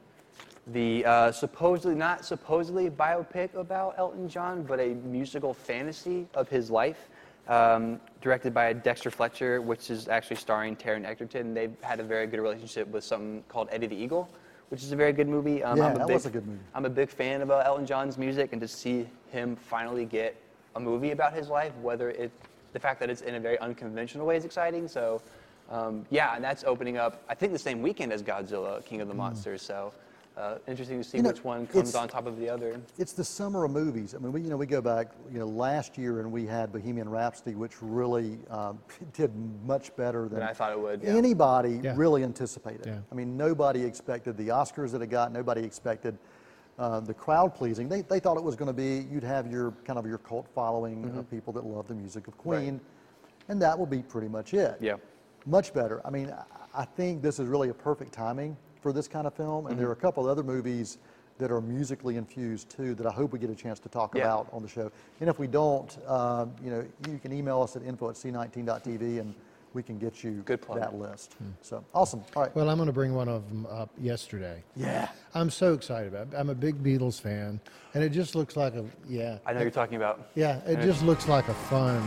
the 0.69 1.05
uh, 1.05 1.33
supposedly 1.33 1.95
not 1.95 2.25
supposedly 2.25 2.91
biopic 2.91 3.55
about 3.55 3.95
Elton 3.99 4.29
John, 4.29 4.63
but 4.63 4.81
a 4.81 4.95
musical 5.05 5.53
fantasy 5.55 6.27
of 6.35 6.49
his 6.49 6.71
life, 6.71 7.09
um, 7.49 8.01
directed 8.23 8.55
by 8.55 8.73
Dexter 8.73 9.11
Fletcher, 9.11 9.61
which 9.61 9.91
is 9.91 10.09
actually 10.09 10.37
starring 10.37 10.75
Taron 10.75 11.05
Egerton. 11.05 11.53
They've 11.55 11.77
had 11.83 12.01
a 12.01 12.05
very 12.05 12.27
good 12.27 12.41
relationship 12.41 12.89
with 12.89 13.05
something 13.05 13.45
called 13.49 13.69
Eddie 13.71 13.87
the 13.89 13.97
Eagle, 13.97 14.29
which 14.71 14.83
is 14.83 14.91
a 14.93 14.97
very 14.97 15.13
good 15.13 15.29
movie. 15.29 15.63
Um, 15.63 15.77
Yeah, 15.77 15.89
I'm 15.89 15.95
that 15.99 16.07
big, 16.07 16.15
was 16.15 16.27
a 16.27 16.31
good 16.31 16.47
movie. 16.47 16.59
I'm 16.75 16.87
a 16.87 16.91
big 16.91 17.11
fan 17.11 17.43
of 17.43 17.51
uh, 17.51 17.63
Elton 17.67 17.85
John's 17.87 18.17
music, 18.17 18.53
and 18.53 18.61
to 18.63 18.67
see 18.67 19.07
him 19.31 19.55
finally 19.57 20.07
get 20.07 20.35
a 20.77 20.81
movie 20.81 21.11
about 21.13 21.33
his 21.35 21.49
life, 21.49 21.73
whether 21.83 22.11
it, 22.11 22.31
the 22.73 22.81
fact 22.81 23.01
that 23.01 23.11
it's 23.11 23.23
in 23.23 23.35
a 23.37 23.41
very 23.41 23.59
unconventional 23.61 24.27
way 24.27 24.37
is 24.37 24.45
exciting. 24.45 24.89
So, 24.89 25.23
um, 25.71 26.05
yeah, 26.11 26.35
and 26.35 26.45
that's 26.45 26.65
opening 26.65 26.97
up, 26.97 27.23
I 27.29 27.35
think, 27.35 27.53
the 27.53 27.59
same 27.59 27.83
weekend 27.83 28.13
as 28.13 28.23
Godzilla, 28.23 28.85
King 28.85 29.01
of 29.01 29.09
the 29.09 29.15
Monsters. 29.15 29.63
So, 29.63 29.93
uh, 30.37 30.57
interesting 30.67 30.99
to 31.01 31.05
see 31.09 31.19
You 31.19 31.23
know, 31.23 31.29
which 31.31 31.45
one 31.45 31.67
comes 31.69 31.91
it's- 31.91 31.95
on 31.95 32.09
top 32.09 32.27
of 32.27 32.39
the 32.41 32.49
other. 32.49 32.81
It's 32.99 33.13
the 33.13 33.23
summer 33.25 33.65
of 33.65 33.71
movies. 33.71 34.17
I 34.17 34.19
mean, 34.19 34.33
we, 34.33 34.41
you 34.41 34.51
know, 34.51 34.57
we 34.57 34.67
go 34.67 34.81
back, 34.81 35.13
you 35.33 35.39
know, 35.39 35.47
last 35.47 35.97
year 35.97 36.19
and 36.21 36.33
we 36.33 36.45
had 36.45 36.73
Bohemian 36.73 37.09
Rhapsody, 37.09 37.55
which 37.55 37.81
really 37.81 38.39
um, 38.51 38.81
did 39.13 39.31
much 39.65 39.95
better 39.95 40.23
than 40.29 40.41
Than 40.41 40.49
I 40.49 40.53
thought 40.53 40.73
it 40.73 40.81
would, 40.81 41.03
yeah. 41.05 41.11
anybody 41.15 41.81
Yeah. 41.85 41.95
really 41.97 42.25
anticipated. 42.25 42.87
Yeah. 42.87 42.99
I 43.13 43.15
mean, 43.15 43.37
nobody 43.37 43.85
expected 43.85 44.37
the 44.37 44.49
Oscars 44.49 44.91
that 44.91 45.03
it 45.03 45.07
got. 45.07 45.33
Nobody 45.33 45.63
expected 45.63 46.19
uh, 46.79 47.01
the 47.01 47.15
crowd 47.15 47.55
pleasing. 47.55 47.89
They, 47.89 48.03
they 48.03 48.19
thought 48.21 48.37
it 48.37 48.43
was 48.43 48.57
going 48.57 48.67
to 48.69 48.73
be 48.73 49.07
you'd 49.13 49.25
have 49.25 49.51
your 49.51 49.73
kind 49.85 49.99
of 49.99 50.07
your 50.07 50.19
cult 50.19 50.47
following 50.55 51.05
Mm-hmm. 51.05 51.19
of 51.19 51.31
people 51.31 51.53
that 51.55 51.65
love 51.65 51.87
the 51.89 51.95
music 51.95 52.27
of 52.29 52.37
Queen, 52.39 52.81
and 53.49 53.61
that 53.63 53.79
will 53.79 53.87
be 53.87 54.03
pretty 54.03 54.29
much 54.29 54.55
it. 54.55 54.77
Yeah. 54.81 54.97
Much 55.47 55.73
better. 55.75 56.01
I 56.07 56.11
mean, 56.11 56.33
I- 56.75 56.85
think 56.97 57.23
this 57.23 57.39
is 57.39 57.47
really 57.47 57.69
a 57.69 57.75
perfect 57.75 58.13
timing 58.13 58.57
for 58.81 58.93
this 58.93 59.07
kind 59.07 59.27
of 59.27 59.35
film, 59.35 59.67
and 59.69 59.79
there 59.79 59.89
are 59.89 59.95
Mm-hmm. 59.95 60.01
a 60.01 60.03
couple 60.09 60.29
other 60.29 60.43
movies 60.43 60.99
that 61.39 61.51
are 61.51 61.61
musically 61.61 62.17
infused 62.17 62.69
too 62.71 62.95
that 62.95 63.07
I 63.07 63.11
hope 63.13 63.33
we 63.33 63.39
get 63.41 63.51
a 63.51 63.55
chance 63.57 63.79
to 63.81 63.89
talk 63.89 64.15
Yeah. 64.15 64.23
about 64.23 64.49
on 64.53 64.63
the 64.63 64.69
show. 64.69 64.91
And 65.21 65.29
if 65.29 65.39
we 65.39 65.47
don't, 65.49 65.97
um, 66.09 66.53
you 66.63 66.71
know, 66.71 66.85
you 67.09 67.19
can 67.19 67.33
email 67.33 67.61
us 67.63 67.75
at 67.77 67.83
info 67.83 68.09
at 68.09 68.15
c19.tv 68.17 69.19
and 69.21 69.35
we 69.75 69.83
can 69.83 69.99
get 69.99 70.23
you 70.25 70.43
Good 70.47 70.63
plug. 70.63 70.79
that 70.81 70.95
list. 70.95 71.35
Hmm. 71.35 71.51
So 71.61 71.85
awesome. 71.95 72.23
All 72.35 72.43
right. 72.45 72.55
Well, 72.57 72.71
I'm 72.71 72.77
going 72.79 72.87
to 72.87 72.93
bring 72.93 73.13
one 73.15 73.29
of 73.29 73.49
them 73.49 73.67
up 73.67 73.91
yesterday. 74.01 74.63
yeah. 74.77 75.09
I'm 75.35 75.51
so 75.51 75.75
excited 75.75 76.15
about 76.15 76.29
it. 76.29 76.35
I'm 76.39 76.49
a 76.49 76.55
big 76.55 76.81
Beatles 76.83 77.21
fan, 77.21 77.61
and 77.93 78.05
it 78.05 78.11
just 78.11 78.37
looks 78.37 78.57
like 78.57 78.75
a 78.77 78.85
yeah. 79.09 79.39
I 79.45 79.53
know 79.53 79.63
you're 79.63 79.71
talking 79.73 79.97
about. 79.97 80.29
Yeah, 80.37 80.59
it 80.65 80.81
just 80.81 81.03
looks 81.03 81.27
like 81.27 81.49
a 81.49 81.55
fun, 81.55 82.01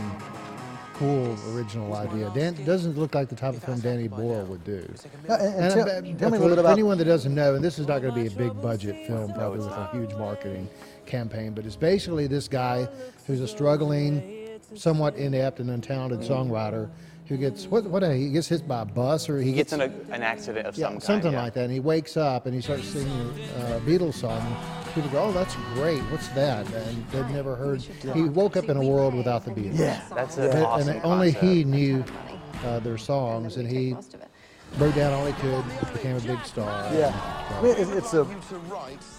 cool 0.94 1.36
original 1.54 1.94
idea. 1.94 2.32
Dan 2.34 2.54
doesn't 2.64 2.96
look 2.96 3.14
like 3.14 3.28
the 3.28 3.36
type 3.36 3.52
of 3.54 3.62
film 3.62 3.80
Danny 3.80 4.08
Boyle 4.08 4.44
would 4.46 4.64
do. 4.64 4.82
And- 5.28 5.30
and 5.42 5.54
And 5.64 5.74
tell, 5.74 5.84
tell 5.84 6.30
me 6.30 6.38
a 6.38 6.40
little 6.40 6.48
bit 6.48 6.58
about 6.58 6.72
anyone 6.72 6.96
that 6.96 7.04
doesn't 7.04 7.34
know, 7.34 7.54
and 7.54 7.62
this 7.62 7.78
is 7.78 7.86
not 7.86 8.00
going 8.00 8.14
to 8.14 8.18
be 8.20 8.26
a 8.28 8.30
big 8.30 8.60
budget 8.62 9.06
film, 9.06 9.34
probably 9.34 9.58
with 9.58 9.68
a 9.68 9.90
huge 9.92 10.14
marketing 10.14 10.70
campaign, 11.04 11.52
but 11.52 11.66
it's 11.66 11.76
basically 11.76 12.26
this 12.28 12.48
guy 12.48 12.88
who's 13.26 13.42
a 13.42 13.48
struggling, 13.48 14.58
somewhat 14.74 15.16
inept 15.16 15.60
and 15.60 15.68
untalented 15.68 16.26
songwriter 16.26 16.88
who 17.28 17.36
gets 17.36 17.66
what 17.66 17.84
what 17.84 18.02
he 18.02 18.30
gets 18.30 18.48
hit 18.48 18.66
by 18.66 18.82
a 18.82 18.84
bus 18.84 19.28
or 19.28 19.38
he 19.40 19.50
He 19.50 19.52
gets 19.56 19.72
in 19.72 19.80
a, 19.82 19.90
an 20.10 20.22
accident 20.22 20.66
of 20.66 20.76
yeah, 20.76 20.86
some 20.86 20.92
kind. 20.94 21.02
something 21.02 21.32
yeah. 21.32 21.42
like 21.42 21.54
that. 21.54 21.64
And 21.64 21.72
he 21.72 21.80
wakes 21.80 22.16
up 22.16 22.46
and 22.46 22.54
he 22.54 22.60
starts 22.60 22.88
singing 22.88 23.30
a 23.56 23.80
Beatles 23.80 24.14
song. 24.14 24.40
And 24.40 24.94
People 24.94 25.10
go, 25.10 25.24
"Oh, 25.24 25.32
that's 25.32 25.54
great! 25.74 26.00
What's 26.10 26.28
that?" 26.28 26.66
And 26.72 27.06
they've 27.10 27.28
never 27.30 27.54
heard. 27.54 27.82
He 28.14 28.22
woke 28.22 28.56
up 28.56 28.68
in 28.70 28.76
a 28.78 28.82
world 28.84 29.14
without 29.14 29.44
the 29.44 29.50
Beatles. 29.50 29.78
Yeah. 29.78 30.00
That's 30.14 30.38
an 30.38 30.50
But- 30.50 30.62
awesome 30.62 30.88
and 30.88 31.04
only 31.04 31.32
concept. 31.32 31.52
he 31.54 31.64
knew 31.64 32.04
uh, 32.64 32.80
their 32.80 32.96
songs, 32.98 33.58
and 33.58 33.68
he 33.68 33.94
wrote 34.76 34.94
down 34.94 35.12
all 35.12 35.26
he 35.26 35.32
could, 35.34 35.64
became 35.92 36.16
a 36.16 36.20
big 36.20 36.44
star. 36.44 36.92
Yeah. 36.94 37.12
I 37.50 37.62
mean, 37.62 37.74
it's, 37.78 37.90
it's 37.90 38.14
a. 38.14 38.22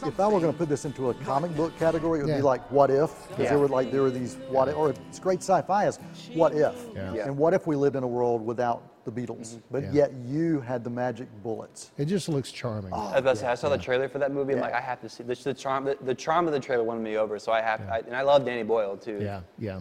If 0.06 0.20
I 0.20 0.28
were 0.28 0.40
going 0.40 0.52
to 0.52 0.58
put 0.58 0.70
this 0.70 0.86
into 0.86 1.10
a 1.10 1.14
comic 1.16 1.56
book 1.56 1.78
category, 1.80 2.20
it 2.20 2.24
would 2.24 2.30
Yeah. 2.30 2.38
be 2.38 2.44
like 2.44 2.70
"What 2.72 2.92
if?" 2.92 3.28
Because 3.30 3.44
Yeah. 3.44 3.50
there 3.50 3.60
were 3.60 3.68
like 3.68 3.92
there 3.92 4.02
were 4.04 4.12
these 4.12 4.36
what 4.50 4.68
if, 4.68 4.76
or 4.78 4.92
it's 4.92 5.20
great 5.20 5.40
sci-fi 5.40 5.86
as 5.86 6.00
"What 6.34 6.54
if?" 6.54 6.76
Yeah. 6.94 7.14
Yeah. 7.14 7.26
And 7.26 7.38
what 7.38 7.54
if 7.54 7.68
we 7.68 7.76
lived 7.76 7.96
in 7.96 8.04
a 8.04 8.08
world 8.08 8.46
without 8.46 8.84
the 9.06 9.12
Beatles, 9.12 9.56
mm-hmm. 9.56 9.60
but 9.72 9.84
Yeah. 9.84 9.92
yet 9.92 10.14
you 10.14 10.62
had 10.62 10.84
the 10.84 10.90
magic 10.90 11.28
bullets? 11.42 11.92
It 11.98 12.06
just 12.06 12.30
looks 12.30 12.52
charming. 12.52 12.92
Oh, 12.94 13.12
I, 13.14 13.20
was 13.20 13.40
say, 13.40 13.48
I 13.48 13.56
saw 13.56 13.70
the 13.70 13.78
trailer 13.78 14.08
for 14.08 14.20
that 14.20 14.32
movie. 14.32 14.54
I'm 14.54 14.60
like, 14.60 14.74
I 14.74 14.82
have 14.82 15.02
to 15.02 15.10
see. 15.10 15.24
The, 15.24 15.36
the 15.36 15.54
charm, 15.54 15.86
the, 15.86 15.98
the 16.02 16.16
charm 16.16 16.46
of 16.48 16.54
the 16.54 16.60
trailer 16.60 16.84
won 16.84 17.02
me 17.02 17.18
over. 17.18 17.40
So 17.40 17.52
I 17.52 17.62
have, 17.62 17.82
I, 17.90 18.00
and 18.00 18.16
I 18.16 18.22
love 18.22 18.46
Danny 18.46 18.64
Boyle 18.64 18.96
too. 18.98 19.20
yeah, 19.22 19.42
yeah. 19.58 19.80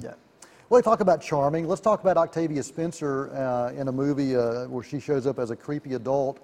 Well, 0.71 0.79
we 0.79 0.83
talk 0.83 1.01
about 1.01 1.23
charming. 1.23 1.67
Let's 1.67 1.81
talk 1.81 2.03
about 2.03 2.19
Octavia 2.19 2.63
Spencer 2.63 3.35
uh, 3.35 3.73
in 3.73 3.89
a 3.89 3.93
movie 3.93 4.37
uh, 4.37 4.67
where 4.67 4.85
she 4.85 5.01
shows 5.01 5.27
up 5.27 5.39
as 5.39 5.51
a 5.51 5.57
creepy 5.57 5.95
adult, 5.95 6.41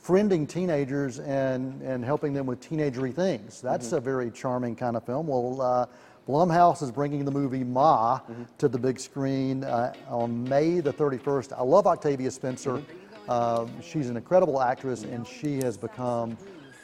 friending 0.00 0.48
teenagers 0.48 1.18
and, 1.18 1.82
and 1.82 2.04
helping 2.04 2.32
them 2.32 2.46
with 2.46 2.60
teenagery 2.60 3.12
things. 3.12 3.60
That's 3.60 3.90
a 3.90 3.98
very 3.98 4.30
charming 4.30 4.76
kind 4.76 4.96
of 4.96 5.02
film. 5.02 5.26
Well, 5.26 5.60
uh, 5.60 5.86
Blumhouse 6.28 6.84
is 6.84 6.92
bringing 6.92 7.24
the 7.24 7.32
movie 7.32 7.64
Ma 7.64 8.20
to 8.58 8.68
the 8.68 8.78
big 8.78 9.00
screen 9.00 9.64
uh, 9.64 9.92
on 10.06 10.44
May 10.44 10.78
the 10.78 10.92
31st. 10.92 11.58
I 11.58 11.62
love 11.64 11.88
Octavia 11.88 12.30
Spencer. 12.30 12.80
Um, 13.28 13.72
she's 13.82 14.08
an 14.08 14.16
incredible 14.16 14.62
actress, 14.62 15.02
and 15.02 15.26
she 15.26 15.56
has 15.56 15.76
become 15.76 16.38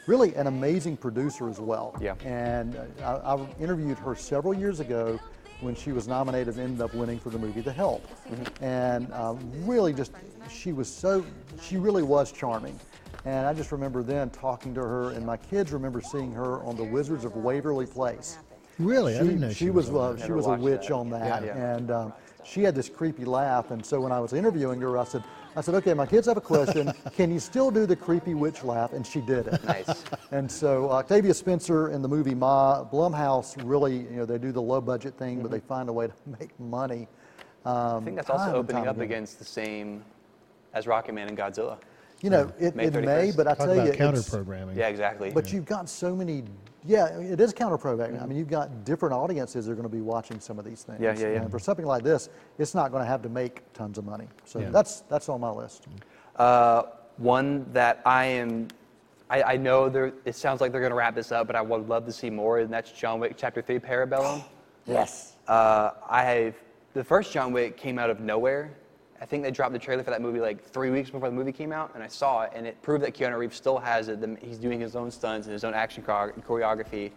really 0.07 0.35
an 0.35 0.47
amazing 0.47 0.97
producer 0.97 1.49
as 1.49 1.61
well. 1.61 1.95
Yeah. 2.01 2.15
And 2.25 2.75
uh, 3.01 3.21
I, 3.23 3.35
I 3.35 3.63
interviewed 3.63 3.97
her 3.99 4.13
several 4.13 4.53
years 4.53 4.81
ago 4.81 5.17
when 5.61 5.75
she 5.75 5.91
was 5.91 6.07
nominated 6.07 6.55
and 6.55 6.59
ended 6.63 6.81
up 6.81 6.93
winning 6.93 7.19
for 7.19 7.29
the 7.29 7.37
movie 7.37 7.61
The 7.61 7.71
Help. 7.71 8.05
And 8.59 9.11
uh, 9.13 9.35
really 9.63 9.93
just, 9.93 10.11
she 10.49 10.73
was 10.73 10.93
so, 10.93 11.25
she 11.61 11.77
really 11.77 12.03
was 12.03 12.31
charming. 12.31 12.77
And 13.23 13.45
I 13.45 13.53
just 13.53 13.71
remember 13.71 14.01
then 14.01 14.31
talking 14.31 14.73
to 14.73 14.81
her, 14.81 15.11
and 15.11 15.25
my 15.25 15.37
kids 15.37 15.71
remember 15.71 16.01
seeing 16.01 16.31
her 16.33 16.63
on 16.63 16.75
The 16.75 16.83
Wizards 16.83 17.23
of 17.23 17.35
Waverly 17.35 17.85
Place. 17.85 18.39
Really, 18.79 19.15
I 19.15 19.19
She, 19.19 19.25
didn't 19.25 19.41
know 19.41 19.49
she, 19.49 19.55
she 19.55 19.69
was, 19.69 19.91
was 19.91 20.17
on 20.17 20.21
uh, 20.21 20.25
she 20.25 20.31
was 20.31 20.47
a 20.47 20.53
witch 20.53 20.87
that. 20.87 20.93
on 20.93 21.09
that, 21.11 21.43
Yeah. 21.43 21.75
and 21.75 21.91
um, 21.91 22.13
she 22.43 22.63
had 22.63 22.73
this 22.73 22.89
creepy 22.89 23.25
laugh. 23.25 23.69
And 23.69 23.85
so 23.85 24.01
when 24.01 24.11
I 24.11 24.19
was 24.19 24.33
interviewing 24.33 24.81
her, 24.81 24.97
I 24.97 25.03
said, 25.03 25.23
I 25.55 25.61
said, 25.61 25.75
okay, 25.75 25.93
my 25.93 26.05
kids 26.05 26.27
have 26.27 26.37
a 26.37 26.41
question. 26.41 26.93
Can 27.15 27.31
you 27.31 27.39
still 27.39 27.71
do 27.71 27.85
the 27.85 27.95
creepy 27.95 28.33
witch 28.33 28.63
laugh? 28.63 28.93
And 28.93 29.05
she 29.05 29.19
did 29.21 29.47
it. 29.47 29.63
Nice. 29.65 30.05
And 30.31 30.49
so 30.49 30.89
Octavia 30.89 31.33
Spencer 31.33 31.89
in 31.89 32.01
the 32.01 32.07
movie 32.07 32.35
Ma, 32.35 32.85
Blumhouse 32.85 33.61
really, 33.65 33.97
you 33.97 34.17
know, 34.17 34.25
they 34.25 34.37
do 34.37 34.51
the 34.51 34.61
low 34.61 34.79
budget 34.79 35.17
thing, 35.17 35.41
but 35.41 35.45
mm-hmm. 35.45 35.53
they 35.53 35.59
find 35.59 35.89
a 35.89 35.93
way 35.93 36.07
to 36.07 36.13
make 36.39 36.57
money. 36.59 37.07
Um, 37.65 38.01
I 38.01 38.05
think 38.05 38.15
that's 38.15 38.29
also 38.29 38.55
opening 38.55 38.87
up 38.87 38.95
again. 38.95 39.05
against 39.05 39.39
the 39.39 39.45
same 39.45 40.03
as 40.73 40.87
Rocket 40.87 41.13
Man 41.13 41.27
and 41.27 41.37
Godzilla. 41.37 41.77
You 42.21 42.29
know, 42.29 42.53
it, 42.59 42.75
May 42.75 42.85
it 42.85 42.93
may, 42.93 43.31
but 43.35 43.47
I 43.47 43.55
Talk 43.55 43.67
tell 43.67 43.75
you, 43.75 43.91
counter 43.93 44.19
it's- 44.19 44.29
programming. 44.29 44.77
Yeah, 44.77 44.87
exactly. 44.87 45.31
But 45.31 45.51
you've 45.51 45.65
got 45.65 45.89
so 45.89 46.15
many, 46.15 46.43
yeah, 46.85 47.07
it 47.19 47.39
is 47.39 47.53
counter 47.53 47.77
programming. 47.77 48.15
Mm-hmm. 48.15 48.23
I 48.23 48.27
mean, 48.27 48.37
you've 48.37 48.49
got 48.49 48.83
different 48.83 49.13
audiences 49.13 49.65
that 49.65 49.71
are 49.71 49.75
going 49.75 49.87
to 49.87 49.95
be 49.95 50.01
watching 50.01 50.39
some 50.39 50.57
of 50.57 50.65
these 50.65 50.83
things. 50.83 50.99
Yeah, 50.99 51.13
yeah, 51.17 51.27
yeah. 51.33 51.41
And 51.41 51.51
for 51.51 51.59
something 51.59 51.85
like 51.85 52.03
this, 52.03 52.29
it's 52.57 52.73
not 52.73 52.91
going 52.91 53.03
to 53.03 53.07
have 53.07 53.21
to 53.23 53.29
make 53.29 53.61
tons 53.73 53.97
of 53.97 54.05
money. 54.05 54.27
So 54.45 54.59
Yeah. 54.59 54.69
that's 54.71 55.01
that's 55.01 55.29
on 55.29 55.41
my 55.41 55.51
list. 55.51 55.87
Uh, 56.35 56.83
one 57.17 57.71
that 57.73 58.01
I 58.05 58.25
am, 58.25 58.67
I, 59.29 59.43
I 59.43 59.57
know 59.57 59.89
there. 59.89 60.13
It 60.25 60.35
sounds 60.35 60.59
like 60.61 60.71
they're 60.71 60.81
going 60.81 60.91
to 60.91 60.95
wrap 60.97 61.13
this 61.13 61.31
up, 61.31 61.45
but 61.47 61.55
I 61.55 61.61
would 61.61 61.87
love 61.87 62.05
to 62.05 62.11
see 62.11 62.29
more, 62.29 62.59
and 62.59 62.73
that's 62.73 62.91
John 62.91 63.19
Wick 63.19 63.33
Chapter 63.37 63.61
Three: 63.61 63.79
Parabellum. 63.79 64.43
Yes. 64.87 65.37
Uh, 65.47 65.91
I 66.09 66.23
have 66.23 66.55
the 66.93 67.03
first 67.03 67.31
John 67.31 67.53
Wick 67.53 67.77
came 67.77 67.99
out 67.99 68.09
of 68.09 68.19
nowhere. 68.19 68.73
I 69.21 69.25
think 69.25 69.43
they 69.43 69.51
dropped 69.51 69.73
the 69.73 69.79
trailer 69.79 70.03
for 70.03 70.09
that 70.09 70.21
movie 70.21 70.39
like 70.39 70.63
three 70.63 70.89
weeks 70.89 71.11
before 71.11 71.29
the 71.29 71.35
movie 71.35 71.51
came 71.51 71.71
out, 71.71 71.91
and 71.93 72.03
I 72.03 72.07
saw 72.07 72.41
it, 72.41 72.53
and 72.55 72.65
it 72.65 72.81
proved 72.81 73.03
that 73.03 73.13
Keanu 73.13 73.37
Reeves 73.37 73.55
still 73.55 73.77
has 73.77 74.07
it. 74.07 74.19
He's 74.41 74.57
doing 74.57 74.79
his 74.79 74.95
own 74.95 75.11
stunts 75.11 75.45
and 75.45 75.53
his 75.53 75.63
own 75.63 75.75
action 75.75 76.03
choreography. 76.03 77.11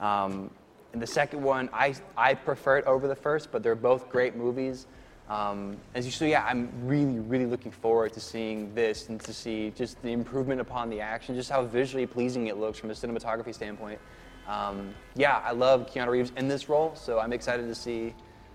Um, 0.00 0.50
and 0.92 1.00
the 1.00 1.06
second 1.06 1.42
one, 1.42 1.70
I 1.72 1.94
I 2.16 2.34
prefer 2.34 2.78
it 2.78 2.84
over 2.86 3.06
the 3.06 3.14
first, 3.14 3.52
but 3.52 3.62
they're 3.62 3.76
both 3.76 4.10
great 4.10 4.34
movies. 4.34 4.88
Um, 5.28 5.76
as 5.94 6.04
you 6.04 6.10
so 6.10 6.24
yeah, 6.24 6.44
I'm 6.44 6.70
really 6.82 7.20
really 7.20 7.46
looking 7.46 7.70
forward 7.70 8.12
to 8.14 8.20
seeing 8.20 8.74
this 8.74 9.08
and 9.08 9.20
to 9.20 9.32
see 9.32 9.72
just 9.76 10.02
the 10.02 10.10
improvement 10.12 10.60
upon 10.60 10.90
the 10.90 11.00
action, 11.00 11.36
just 11.36 11.50
how 11.50 11.62
visually 11.64 12.06
pleasing 12.06 12.48
it 12.48 12.56
looks 12.56 12.80
from 12.80 12.90
a 12.90 12.94
cinematography 12.94 13.54
standpoint. 13.54 14.00
Um, 14.48 14.92
yeah, 15.14 15.40
I 15.44 15.52
love 15.52 15.86
Keanu 15.86 16.08
Reeves 16.08 16.32
in 16.36 16.48
this 16.48 16.68
role, 16.68 16.94
so 16.96 17.20
I'm 17.20 17.32
excited 17.32 17.66
to 17.68 17.74
see 17.74 18.12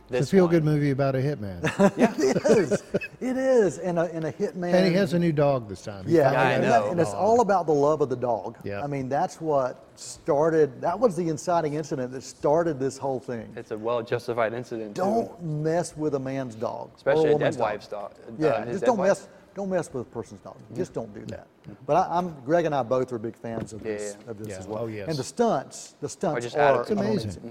this. 0.10 0.22
It's 0.22 0.34
a 0.34 0.36
feel-good 0.36 0.64
movie 0.64 0.92
about 0.92 1.16
a 1.16 1.20
hitman, 1.20 1.62
it 1.98 2.46
is. 2.58 2.84
It 3.22 3.38
is. 3.38 3.78
And 3.80 4.00
a, 4.00 4.04
and 4.14 4.26
a 4.26 4.32
hitman. 4.32 4.74
and 4.74 4.86
he 4.88 4.94
has 4.94 5.14
a 5.14 5.20
new 5.20 5.32
dog 5.32 5.68
this 5.70 5.82
time. 5.82 6.06
He 6.06 6.18
Yeah, 6.18 6.30
I 6.30 6.34
got 6.34 6.46
and, 6.54 6.64
that- 6.64 6.82
know. 6.86 6.92
and 6.92 7.00
it's 7.00 7.14
all 7.14 7.42
about 7.42 7.66
the 7.68 7.74
love 7.74 8.02
of 8.02 8.10
the 8.10 8.16
dog. 8.16 8.58
Yeah. 8.64 8.82
I 8.84 8.88
mean, 8.88 9.10
that's 9.10 9.40
what 9.42 9.86
started, 9.96 10.82
that 10.82 10.98
was 11.00 11.16
the 11.16 11.28
inciting 11.30 11.74
incident 11.76 12.12
that 12.12 12.24
started 12.24 12.80
this 12.80 12.98
whole 12.98 13.20
thing. 13.20 13.52
It's 13.56 13.72
a 13.72 13.78
well-justified 13.78 14.54
incident. 14.54 14.94
Don't 14.96 15.42
mess 15.44 15.96
with 15.96 16.16
a 16.16 16.20
man's 16.20 16.56
dog. 16.56 16.92
especially 16.96 17.30
a 17.30 17.34
woman's 17.34 17.56
dead 17.58 17.62
wife's 17.64 17.88
dog. 17.88 18.14
uh, 18.28 18.32
Yeah, 18.38 18.66
his 18.66 18.76
just 18.76 18.86
don't 18.86 18.98
wife. 18.98 19.08
mess, 19.10 19.28
don't 19.56 19.70
mess 19.70 19.92
with 19.94 20.08
a 20.08 20.10
person's 20.10 20.42
dog. 20.42 20.56
Just 20.76 20.94
don't 20.94 21.14
do 21.14 21.26
that. 21.28 21.48
But 21.86 21.98
I, 21.98 22.18
I'm, 22.18 22.34
Greg 22.46 22.66
and 22.66 22.74
I 22.74 22.82
both 22.82 23.12
are 23.14 23.20
big 23.20 23.36
fans 23.36 23.74
of 23.74 23.84
this, 23.84 24.16
yeah. 24.26 24.32
of 24.32 24.38
this 24.40 24.48
Yeah. 24.48 24.58
as 24.58 24.68
well. 24.68 24.84
Oh, 24.84 24.88
yes. 24.88 25.08
And 25.10 25.18
the 25.18 25.24
stunts, 25.24 25.96
the 26.02 26.10
stunts 26.10 26.46
just 26.46 26.56
added 26.56 26.78
are. 26.78 26.82
It's 26.82 26.92
amazing. 26.92 27.12
amazing. 27.32 27.44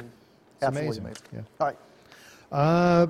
It's 0.56 0.62
Absolutely 0.64 0.86
amazing. 0.88 1.04
amazing. 1.04 1.22
Yeah. 1.34 1.40
All 1.60 1.66
right. 1.68 1.76
Uh, 2.50 3.06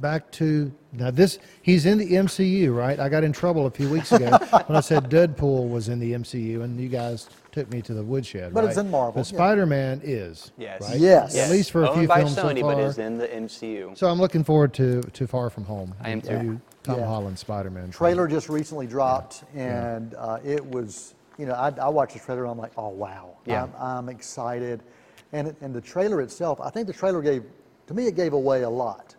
back 0.00 0.30
to 0.32 0.72
now. 0.92 1.10
This 1.12 1.38
he's 1.62 1.86
in 1.86 1.98
the 1.98 2.10
MCU, 2.12 2.74
right? 2.74 2.98
I 2.98 3.08
got 3.08 3.22
in 3.22 3.32
trouble 3.32 3.66
a 3.66 3.70
few 3.70 3.88
weeks 3.88 4.10
ago 4.10 4.30
when 4.66 4.76
I 4.76 4.80
said 4.80 5.08
Deadpool 5.08 5.70
was 5.70 5.88
in 5.88 6.00
the 6.00 6.12
MCU, 6.14 6.62
and 6.64 6.80
you 6.80 6.88
guys 6.88 7.28
took 7.52 7.70
me 7.70 7.80
to 7.82 7.94
the 7.94 8.02
woodshed. 8.02 8.52
But 8.52 8.64
it's 8.64 8.76
in 8.76 8.90
Marvel, 8.90 9.12
But 9.12 9.30
yeah. 9.30 9.36
Spider-Man 9.36 10.00
is. 10.02 10.50
Yes. 10.58 10.82
Right? 10.82 10.98
Yes. 10.98 11.36
At 11.36 11.50
least 11.50 11.70
for 11.70 11.84
a 11.84 11.94
few 11.94 12.08
by 12.08 12.18
films 12.20 12.34
so 12.34 12.44
Sony, 12.48 12.60
far. 12.62 12.74
but 12.74 12.82
is 12.82 12.98
in 12.98 13.16
the 13.16 13.28
MCU. 13.28 13.96
So 13.96 14.08
I'm 14.08 14.20
looking 14.20 14.42
forward 14.42 14.74
to 14.74 15.02
to 15.02 15.26
Far 15.28 15.50
From 15.50 15.64
Home. 15.64 15.94
I 16.00 16.10
am 16.10 16.20
the 16.20 16.28
too. 16.28 16.42
new 16.42 16.60
Tom 16.82 16.98
Yeah. 16.98 17.06
Holland 17.06 17.38
Spider-Man. 17.38 17.92
Trailer 17.92 18.26
just 18.26 18.48
recently 18.48 18.88
dropped, 18.88 19.44
and 19.54 20.14
uh, 20.14 20.38
it 20.44 20.64
was, 20.66 21.14
you 21.38 21.46
know, 21.46 21.54
I, 21.54 21.72
I 21.80 21.88
watched 21.88 22.14
the 22.14 22.20
trailer 22.20 22.42
and 22.42 22.50
I'm 22.50 22.58
like, 22.58 22.72
oh, 22.76 22.88
wow. 22.88 23.36
Yeah. 23.46 23.64
I'm, 23.64 23.72
I'm 23.80 24.08
excited. 24.08 24.82
And, 25.32 25.54
and 25.60 25.74
the 25.74 25.80
trailer 25.80 26.22
itself, 26.22 26.58
I 26.60 26.70
think 26.70 26.86
the 26.86 26.92
trailer 26.92 27.20
gave, 27.20 27.44
to 27.88 27.94
me, 27.94 28.06
it 28.06 28.14
gave 28.14 28.32
away 28.34 28.62
a 28.62 28.70
lot. 28.70 29.14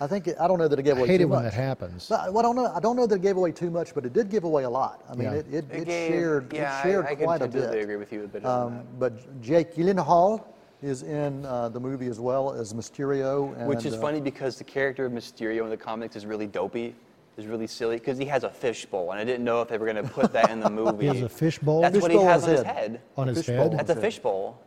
I 0.00 0.06
think, 0.06 0.28
it, 0.28 0.36
I 0.40 0.46
don't 0.46 0.58
know 0.60 0.68
that 0.68 0.78
it 0.78 0.82
gave 0.84 0.94
I 0.96 1.00
away 1.00 1.08
hate 1.08 1.18
too 1.18 1.24
it 1.24 1.26
when 1.26 1.42
much. 1.42 1.52
that 1.52 1.60
happens. 1.60 2.06
But, 2.08 2.32
well, 2.32 2.38
I 2.38 2.42
don't 2.42 2.54
know. 2.56 2.72
I 2.74 2.78
don't 2.78 2.94
know 2.96 3.06
that 3.08 3.16
it 3.16 3.22
gave 3.22 3.36
away 3.36 3.50
too 3.50 3.68
much, 3.68 3.92
but 3.94 4.06
it 4.06 4.12
did 4.12 4.30
give 4.30 4.44
away 4.44 4.62
a 4.62 4.70
lot. 4.70 5.02
I 5.10 5.14
mean, 5.16 5.24
Yeah. 5.24 5.34
it, 5.34 5.46
it, 5.52 5.64
it, 5.72 5.84
gave- 5.86 6.12
shared, 6.12 6.52
yeah, 6.52 6.78
it 6.78 6.82
shared 6.84 7.06
I, 7.06 7.10
I 7.10 7.14
quite 7.16 7.36
a 7.36 7.38
can 7.46 7.50
completely 7.52 7.76
bit. 7.78 7.82
agree 7.82 7.96
with 7.96 8.12
you 8.12 8.24
a 8.24 8.28
bit 8.28 8.46
Um, 8.46 8.84
but 9.00 9.40
Jake 9.42 9.74
Gyllenhaal 9.74 10.44
is 10.82 11.02
in 11.02 11.44
uh, 11.44 11.68
the 11.68 11.80
movie 11.80 12.06
as 12.06 12.20
well 12.20 12.52
as 12.52 12.72
Mysterio. 12.72 13.56
that. 13.58 13.66
Which 13.66 13.84
is 13.86 13.94
uh, 13.94 14.00
funny 14.00 14.20
because 14.20 14.56
the 14.56 14.62
character 14.64 15.04
of 15.06 15.10
Mysterio 15.12 15.64
in 15.64 15.70
the 15.70 15.76
comics 15.76 16.14
is 16.14 16.24
really 16.26 16.46
dopey, 16.46 16.94
is 17.36 17.46
really 17.46 17.66
silly 17.66 17.96
because 17.96 18.18
he 18.18 18.24
has 18.26 18.44
a 18.44 18.50
fishbowl, 18.50 19.10
and 19.10 19.18
I 19.20 19.24
didn't 19.24 19.44
know 19.44 19.60
if 19.62 19.68
they 19.68 19.78
were 19.78 19.86
going 19.92 20.04
to 20.04 20.08
put 20.08 20.32
that 20.32 20.50
in 20.50 20.60
the 20.60 20.70
movie. 20.70 21.06
He 21.08 21.14
has 21.16 21.22
a 21.22 21.28
fishbowl 21.28 21.80
That's 21.82 21.98
what 22.00 22.12
he 22.12 22.18
has 22.18 22.44
on 22.44 22.50
on 22.50 22.56
his 22.56 22.58
his 22.58 22.66
head. 22.66 22.76
head. 22.76 23.00
on 23.16 23.26
his 23.28 23.38
fishbowl. 23.38 23.70
head. 23.70 23.78
That's 23.80 23.90
a 23.90 23.96
fishbowl. 23.96 24.60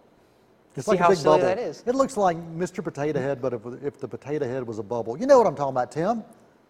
It's 0.76 0.86
See 0.86 0.92
like 0.92 1.00
a 1.00 1.04
how 1.04 1.10
big 1.10 1.18
silly 1.18 1.40
bubble. 1.40 1.56
that 1.56 1.60
is? 1.60 1.84
It 1.86 1.96
looks 1.96 2.16
like 2.18 2.38
Mr. 2.56 2.84
Potato 2.84 3.20
Head, 3.20 3.42
but 3.42 3.54
if, 3.54 3.62
if 3.84 4.00
the 4.00 4.08
potato 4.08 4.46
head 4.48 4.66
was 4.66 4.80
a 4.80 4.84
bubble. 4.84 5.18
You 5.20 5.28
know 5.28 5.38
what 5.38 5.48
I'm 5.48 5.56
talking 5.56 5.74
about, 5.74 5.92
Tim? 5.92 6.24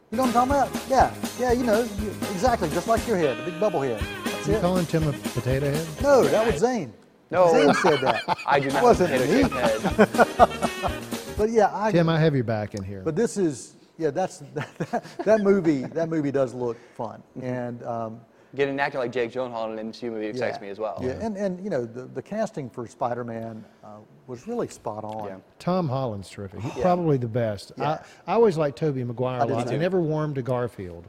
You 0.10 0.18
know 0.18 0.24
what 0.24 0.36
I'm 0.36 0.50
talking 0.50 0.52
about? 0.74 0.90
Yeah, 0.90 1.14
yeah, 1.40 1.52
you 1.52 1.64
know, 1.64 1.82
you, 2.02 2.10
exactly, 2.34 2.70
just 2.70 2.88
like 2.88 3.08
your 3.08 3.18
head, 3.18 3.40
a 3.40 3.46
big 3.46 3.60
bubble 3.60 3.82
head. 3.82 4.02
That's 4.26 4.48
You 4.48 4.56
it. 4.56 4.62
calling 4.62 4.86
Tim 4.88 5.08
a 5.08 5.14
potato 5.14 5.72
head? 5.72 5.88
No, 6.02 6.24
that 6.24 6.46
was 6.46 6.58
Zane. 6.60 6.94
No. 7.30 7.52
Zane 7.52 7.74
said 7.76 8.02
that. 8.02 8.24
I 8.48 8.60
do 8.60 8.68
not 8.70 8.78
It 8.78 8.84
Wasn't 8.84 9.10
have 9.10 9.30
me. 9.30 9.50
head. 9.50 10.98
But 11.38 11.50
yeah, 11.50 11.70
I. 11.74 11.92
Tim, 11.92 12.10
I 12.10 12.20
have 12.20 12.36
your 12.36 12.44
back 12.44 12.76
in 12.76 12.84
here. 12.84 13.02
But 13.04 13.16
this 13.16 13.36
is, 13.38 13.76
yeah, 13.98 14.12
that's 14.12 14.40
that, 14.54 15.04
that 15.24 15.42
movie. 15.42 15.84
That 15.86 16.10
movie 16.10 16.32
does 16.32 16.54
look 16.54 16.78
fun, 16.96 17.24
and 17.42 17.82
um, 17.84 18.22
Getting 18.56 18.74
an 18.74 18.80
actor 18.82 19.00
like 19.00 19.12
Jake 19.12 19.32
Gyllenhaal 19.32 19.72
in 19.72 19.80
an 19.80 19.92
MCU 19.92 20.12
movie 20.12 20.28
excites 20.28 20.58
yeah, 20.58 20.62
me 20.64 20.70
as 20.70 20.78
well. 20.78 21.00
Yeah, 21.02 21.12
and 21.22 21.38
and 21.38 21.64
you 21.64 21.70
know 21.70 21.86
the, 21.86 22.04
the 22.04 22.22
casting 22.22 22.70
for 22.70 22.86
Spider-Man 22.86 23.64
uh, 23.84 23.88
was 24.28 24.46
really 24.46 24.68
spot 24.68 25.06
on. 25.06 25.28
Yeah. 25.28 25.38
Tom 25.60 25.88
Holland's 25.88 26.30
terrific. 26.30 26.60
He's 26.62 26.82
probably 26.82 27.18
the 27.18 27.28
best. 27.30 27.72
Yeah. 27.78 28.04
I, 28.28 28.32
I 28.32 28.34
always 28.34 28.58
liked 28.58 28.78
Tobey 28.78 29.04
Maguire 29.06 29.42
a 29.42 29.48
did 29.48 29.54
lot. 29.54 29.72
I 29.72 29.78
never 29.78 30.02
warmed 30.02 30.36
to 30.36 30.42
Garfield. 30.42 31.08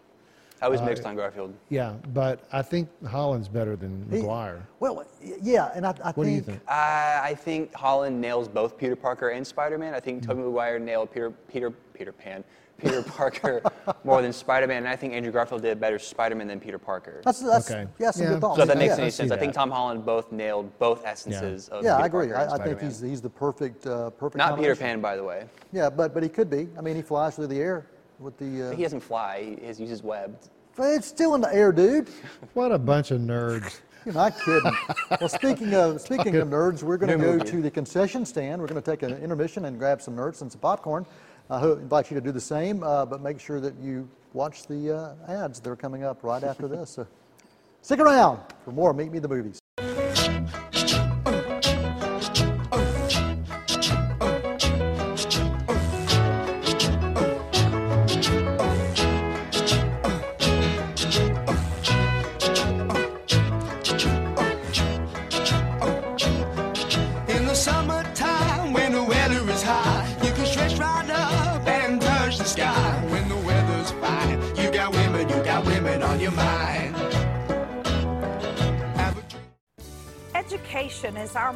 I 0.63 0.69
was 0.69 0.81
mixed 0.81 1.05
on 1.05 1.17
Garfield. 1.17 1.53
Yeah, 1.71 1.95
but 2.13 2.45
I 2.53 2.63
think 2.63 2.89
Holland's 3.05 3.49
better 3.49 3.75
than 3.75 4.07
He- 4.09 4.19
Maguire. 4.19 4.65
Well, 4.79 5.05
yeah, 5.21 5.73
and 5.75 5.85
I, 5.85 5.91
I 6.05 6.13
What 6.13 6.15
do 6.15 6.23
think, 6.23 6.37
you 6.37 6.43
think? 6.43 6.61
Uh, 6.69 7.21
I 7.21 7.35
think 7.37 7.75
Holland 7.75 8.21
nails 8.21 8.47
both 8.47 8.79
Peter 8.79 8.95
Parker 8.95 9.31
and 9.31 9.45
Spider-Man. 9.45 9.93
I 9.93 9.99
think 9.99 10.25
Tobey 10.25 10.41
Maguire 10.43 10.79
nailed 10.79 11.11
Peter 11.11 11.33
Peter 11.33 11.73
Peter 11.73 12.13
Pan, 12.13 12.45
Peter 12.79 13.03
Parker 13.17 13.63
more 14.05 14.23
than 14.23 14.33
Spider-Man, 14.33 14.79
and 14.79 14.89
I 14.89 14.97
think 14.97 15.13
Andrew 15.15 15.33
Garfield 15.33 15.63
did 15.63 15.79
better 15.81 15.99
Spider-Man 15.99 16.47
than 16.49 16.59
Peter 16.61 16.79
Parker. 16.79 17.21
that's 17.25 17.41
that's 17.41 17.71
Okay. 17.71 17.87
yeah, 17.99 18.11
some 18.11 18.25
Yeah. 18.25 18.29
good 18.33 18.41
thoughts. 18.41 18.57
so 18.57 18.63
if 18.63 18.69
that 18.69 18.79
makes 18.79 18.91
yeah. 18.93 18.97
any 18.99 19.07
I 19.07 19.11
sense. 19.11 19.31
I 19.31 19.37
think. 19.37 19.53
Tom 19.55 19.71
Holland 19.71 20.05
both 20.05 20.33
nailed 20.33 20.77
both 20.79 21.05
essences 21.07 21.69
of 21.69 21.85
Yeah, 21.85 21.97
Peter 21.97 22.03
I 22.03 22.07
agree. 22.07 22.29
Parker 22.35 22.51
I, 22.53 22.55
I 22.55 22.65
think 22.65 22.81
he's 22.81 23.01
he's 23.01 23.21
the 23.21 23.31
perfect 23.31 23.87
uh, 23.87 24.11
perfect. 24.11 24.39
Not 24.39 24.59
Peter. 24.59 24.75
Pan, 24.75 25.01
by 25.01 25.17
the 25.17 25.25
way. 25.25 25.45
Yeah, 25.73 25.91
but 25.91 26.15
but 26.15 26.23
he 26.23 26.29
could 26.29 26.51
be. 26.51 26.69
I 26.77 26.81
mean, 26.81 26.97
he 26.97 27.03
flies 27.03 27.37
through 27.37 27.49
the 27.49 27.59
air 27.61 27.87
with 28.19 28.37
the. 28.39 28.71
Uh, 28.71 28.77
He 28.77 28.83
doesn't 28.83 29.01
fly. 29.01 29.57
He 29.61 29.73
he 29.73 29.83
uses 29.83 30.03
web. 30.03 30.37
it's 30.79 31.07
still 31.07 31.35
in 31.35 31.41
the 31.41 31.53
air, 31.55 31.73
dude. 31.73 32.09
What 32.55 32.73
a 32.73 32.79
bunch 32.79 33.11
of 33.11 33.21
nerds. 33.21 33.81
You're 34.05 34.15
not 34.15 34.37
kidding. 34.41 34.75
well, 35.21 35.29
speaking 35.29 35.75
of 35.75 36.01
speaking 36.01 36.35
of 36.37 36.49
nerds, 36.49 36.83
we're 36.83 36.97
going 36.97 37.17
to 37.17 37.25
go 37.25 37.33
movie. 37.35 37.45
to 37.51 37.63
the 37.63 37.71
concession 37.71 38.27
stand. 38.27 38.61
We're 38.61 38.67
going 38.67 38.83
to 38.83 38.91
take 38.91 39.03
an 39.05 39.13
intermission 39.23 39.67
and 39.67 39.79
grab 39.79 40.03
some 40.03 40.17
nerds 40.17 40.43
and 40.43 40.51
some 40.51 40.61
popcorn. 40.61 41.07
I 41.53 41.63
invite 41.65 42.11
you 42.11 42.15
to 42.15 42.21
do 42.23 42.33
the 42.33 42.41
same, 42.41 42.83
uh, 42.83 43.05
but 43.05 43.21
make 43.21 43.39
sure 43.39 43.61
that 43.61 43.75
you 43.79 44.09
watch 44.33 44.67
the 44.67 44.97
uh, 44.97 45.45
ads. 45.45 45.61
that 45.61 45.69
are 45.69 45.77
coming 45.77 46.03
up 46.03 46.25
right 46.25 46.43
after 46.43 46.67
this. 46.67 46.89
So 46.89 47.07
stick 47.83 48.01
around 48.01 48.41
for 48.65 48.73
more 48.73 48.95
Meet 48.95 49.13
Me 49.13 49.19
the 49.19 49.29
Movies. 49.29 49.62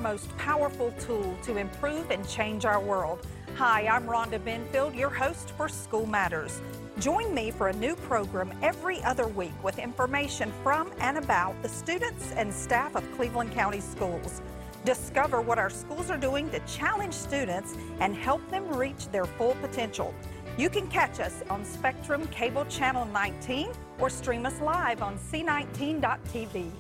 Most 0.06 0.38
powerful 0.38 0.92
tool 1.00 1.36
to 1.42 1.56
improve 1.56 2.12
and 2.12 2.28
change 2.28 2.64
our 2.64 2.80
world. 2.80 3.26
Hi, 3.56 3.88
I'm 3.88 4.06
Rhonda 4.06 4.38
Benfield, 4.38 4.96
your 4.96 5.10
host 5.10 5.50
for 5.56 5.68
School 5.68 6.06
Matters. 6.06 6.60
Join 7.00 7.34
me 7.34 7.50
for 7.50 7.66
a 7.70 7.72
new 7.72 7.96
program 7.96 8.52
every 8.62 9.02
other 9.02 9.26
week 9.26 9.64
with 9.64 9.80
information 9.80 10.52
from 10.62 10.92
and 11.00 11.18
about 11.18 11.60
the 11.60 11.68
students 11.68 12.30
and 12.36 12.54
staff 12.54 12.94
of 12.94 13.02
Cleveland 13.16 13.50
County 13.50 13.80
Schools. 13.80 14.42
Discover 14.84 15.40
what 15.40 15.58
our 15.58 15.70
schools 15.70 16.08
are 16.08 16.16
doing 16.16 16.48
to 16.50 16.60
challenge 16.60 17.12
students 17.12 17.75
and 17.98 18.14
help 18.14 18.48
them 18.48 18.68
reach 18.68 19.08
their 19.08 19.25
full 19.25 19.56
potential. 19.56 20.14
You 20.56 20.70
can 20.70 20.86
catch 20.86 21.18
us 21.18 21.42
on 21.50 21.64
Spectrum 21.64 22.28
Cable 22.28 22.66
Channel 22.66 23.06
19 23.06 23.72
or 23.98 24.08
stream 24.08 24.46
us 24.46 24.60
live 24.60 25.02
on 25.02 25.18
c19.tv. 25.18 26.70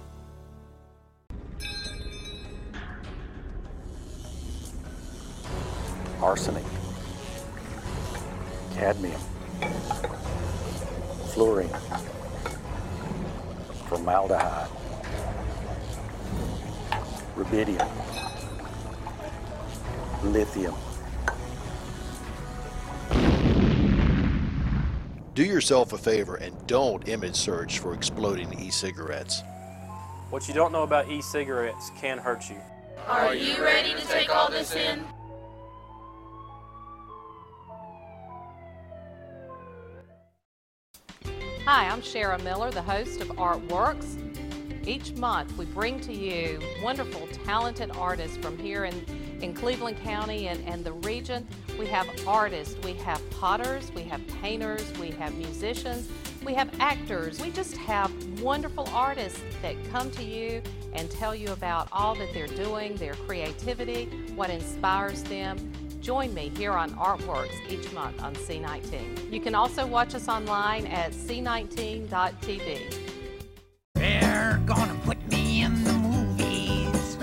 arsenic, 6.26 6.64
cadmium, 8.74 9.20
fluorine, 11.28 11.68
formaldehyde, 13.88 14.68
rubidium, 17.36 17.88
lithium. 20.24 20.74
Do 25.34 25.44
yourself 25.44 25.92
a 25.92 25.98
favor 25.98 26.34
and 26.34 26.52
don't 26.66 27.06
image 27.08 27.36
search 27.36 27.78
for 27.78 27.94
exploding 27.94 28.52
e 28.58 28.70
cigarettes. 28.70 29.44
What 30.30 30.48
you 30.48 30.54
don't 30.54 30.72
know 30.72 30.82
about 30.82 31.08
e 31.08 31.22
cigarettes 31.22 31.92
can 32.00 32.18
hurt 32.18 32.50
you. 32.50 32.56
Are 33.06 33.32
you 33.32 33.62
ready 33.62 33.94
to 33.94 34.04
take 34.08 34.34
all 34.34 34.50
this 34.50 34.74
in? 34.74 35.04
Hi, 41.66 41.88
I'm 41.88 42.00
Shara 42.00 42.40
Miller, 42.44 42.70
the 42.70 42.80
host 42.80 43.20
of 43.20 43.26
Artworks. 43.30 44.16
Each 44.86 45.12
month, 45.14 45.58
we 45.58 45.64
bring 45.64 45.98
to 46.02 46.12
you 46.12 46.60
wonderful, 46.80 47.26
talented 47.44 47.90
artists 47.96 48.36
from 48.36 48.56
here 48.56 48.84
in, 48.84 48.94
in 49.42 49.52
Cleveland 49.52 50.00
County 50.04 50.46
and, 50.46 50.64
and 50.68 50.84
the 50.84 50.92
region. 50.92 51.44
We 51.76 51.86
have 51.86 52.06
artists, 52.24 52.76
we 52.84 52.92
have 52.92 53.20
potters, 53.30 53.90
we 53.96 54.02
have 54.02 54.24
painters, 54.40 54.96
we 55.00 55.10
have 55.10 55.34
musicians, 55.34 56.08
we 56.44 56.54
have 56.54 56.70
actors. 56.78 57.40
We 57.40 57.50
just 57.50 57.76
have 57.78 58.12
wonderful 58.40 58.88
artists 58.92 59.42
that 59.60 59.74
come 59.90 60.12
to 60.12 60.22
you 60.22 60.62
and 60.92 61.10
tell 61.10 61.34
you 61.34 61.48
about 61.48 61.88
all 61.90 62.14
that 62.14 62.32
they're 62.32 62.46
doing, 62.46 62.94
their 62.94 63.14
creativity, 63.14 64.04
what 64.36 64.50
inspires 64.50 65.24
them. 65.24 65.72
Join 66.00 66.32
me 66.34 66.50
here 66.56 66.72
on 66.72 66.90
Artworks 66.92 67.54
each 67.68 67.92
month 67.92 68.22
on 68.22 68.34
C19. 68.34 69.32
You 69.32 69.40
can 69.40 69.54
also 69.54 69.86
watch 69.86 70.14
us 70.14 70.28
online 70.28 70.86
at 70.86 71.12
c19.tv. 71.12 72.94
They're 73.94 74.60
gonna 74.66 74.98
put 75.04 75.26
me 75.28 75.62
in 75.62 75.84
the 75.84 75.92
movies. 75.92 77.16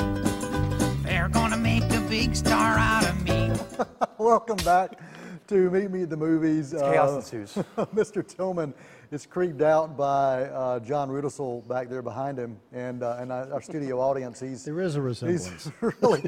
They're 1.03 1.29
gonna 1.29 1.57
make 1.57 1.83
a 1.91 2.01
big 2.09 2.35
star 2.35 2.77
out 2.77 3.05
of 3.05 3.23
me. 3.23 3.51
Welcome 4.17 4.57
back 4.57 4.99
to 5.47 5.69
Meet 5.69 5.91
Me 5.91 6.03
at 6.03 6.09
the 6.09 6.17
Movies. 6.17 6.71
chaos 6.77 7.11
uh, 7.11 7.15
ensues. 7.15 7.53
Mr. 7.93 8.25
Tillman 8.27 8.73
is 9.13 9.27
creeped 9.27 9.61
out 9.61 9.95
by 9.95 10.45
uh, 10.45 10.79
John 10.79 11.09
Rudisell 11.09 11.67
back 11.67 11.87
there 11.87 12.01
behind 12.01 12.37
him, 12.37 12.57
and 12.71 13.03
uh, 13.03 13.17
and 13.19 13.31
our 13.31 13.53
our 13.53 13.61
studio 13.61 13.99
audience. 13.99 14.39
He's 14.39 14.65
There 14.65 14.81
is 14.81 14.95
a 14.95 14.99
he's 14.99 15.21
resemblance. 15.21 15.71
really, 16.01 16.23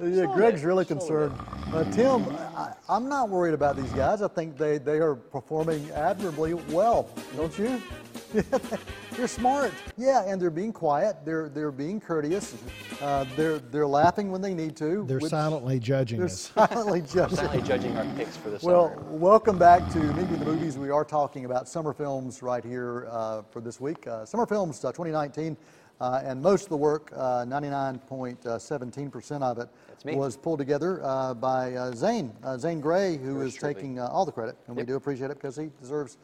yeah. 0.00 0.26
Greg's 0.34 0.62
really 0.62 0.84
concerned. 0.84 1.34
Uh, 1.72 1.84
Tim, 1.92 2.28
I, 2.54 2.74
I'm 2.88 3.08
not 3.08 3.30
worried 3.30 3.54
about 3.54 3.76
these 3.76 3.90
guys. 3.92 4.20
I 4.20 4.28
think 4.28 4.58
they 4.58 4.78
they 4.78 4.98
are 4.98 5.14
performing 5.14 5.90
admirably 5.92 6.54
well. 6.54 7.08
Don't 7.36 7.58
you? 7.58 7.82
they're 9.16 9.26
smart. 9.28 9.72
Yeah, 9.96 10.24
and 10.26 10.40
they're 10.40 10.50
being 10.50 10.72
quiet. 10.72 11.16
They're 11.24 11.48
they're 11.48 11.70
being 11.72 12.00
courteous. 12.00 12.54
Uh, 13.00 13.24
they're 13.36 13.58
they're 13.58 13.86
laughing 13.86 14.30
when 14.30 14.40
they 14.40 14.54
need 14.54 14.76
to. 14.76 15.04
They're 15.06 15.18
which- 15.18 15.30
silently 15.30 15.78
judging 15.78 16.18
They're 16.18 16.26
us. 16.26 16.52
silently 16.54 17.00
judging. 17.02 17.36
Silently 17.36 17.62
judging 17.62 17.96
our 17.96 18.04
picks 18.16 18.36
for 18.36 18.50
the 18.50 18.58
Well, 18.62 18.90
summer. 18.94 19.02
welcome 19.16 19.58
back 19.58 19.90
to 19.92 19.98
Meet 19.98 20.30
Me 20.30 20.36
the 20.38 20.44
Movies. 20.44 20.76
We 20.78 20.90
are 20.90 21.04
talking 21.04 21.44
about 21.44 21.68
summer 21.68 21.92
films 21.92 22.42
right 22.42 22.64
here 22.64 23.06
uh, 23.10 23.42
for 23.50 23.60
this 23.60 23.80
week. 23.80 24.06
Uh, 24.06 24.24
summer 24.24 24.46
films 24.46 24.84
uh, 24.84 24.92
2019, 24.92 25.56
uh, 26.00 26.20
and 26.24 26.40
most 26.42 26.64
of 26.64 26.68
the 26.70 26.76
work, 26.76 27.10
uh, 27.16 27.44
99.17% 27.46 29.42
of 29.42 29.58
it, 29.58 29.68
was 30.16 30.36
pulled 30.36 30.58
together 30.58 31.00
uh, 31.02 31.34
by 31.34 31.74
uh, 31.74 31.92
Zane, 31.92 32.32
uh, 32.44 32.56
Zane 32.58 32.80
Gray, 32.80 33.16
who 33.16 33.34
Yours 33.38 33.48
is 33.54 33.58
truly. 33.58 33.74
taking 33.74 33.98
uh, 33.98 34.06
all 34.08 34.24
the 34.24 34.32
credit, 34.32 34.56
and 34.68 34.76
we 34.76 34.82
do 34.84 34.94
appreciate 34.96 35.30
it 35.30 35.34
because 35.38 35.56
he 35.56 35.70
deserves 35.80 36.18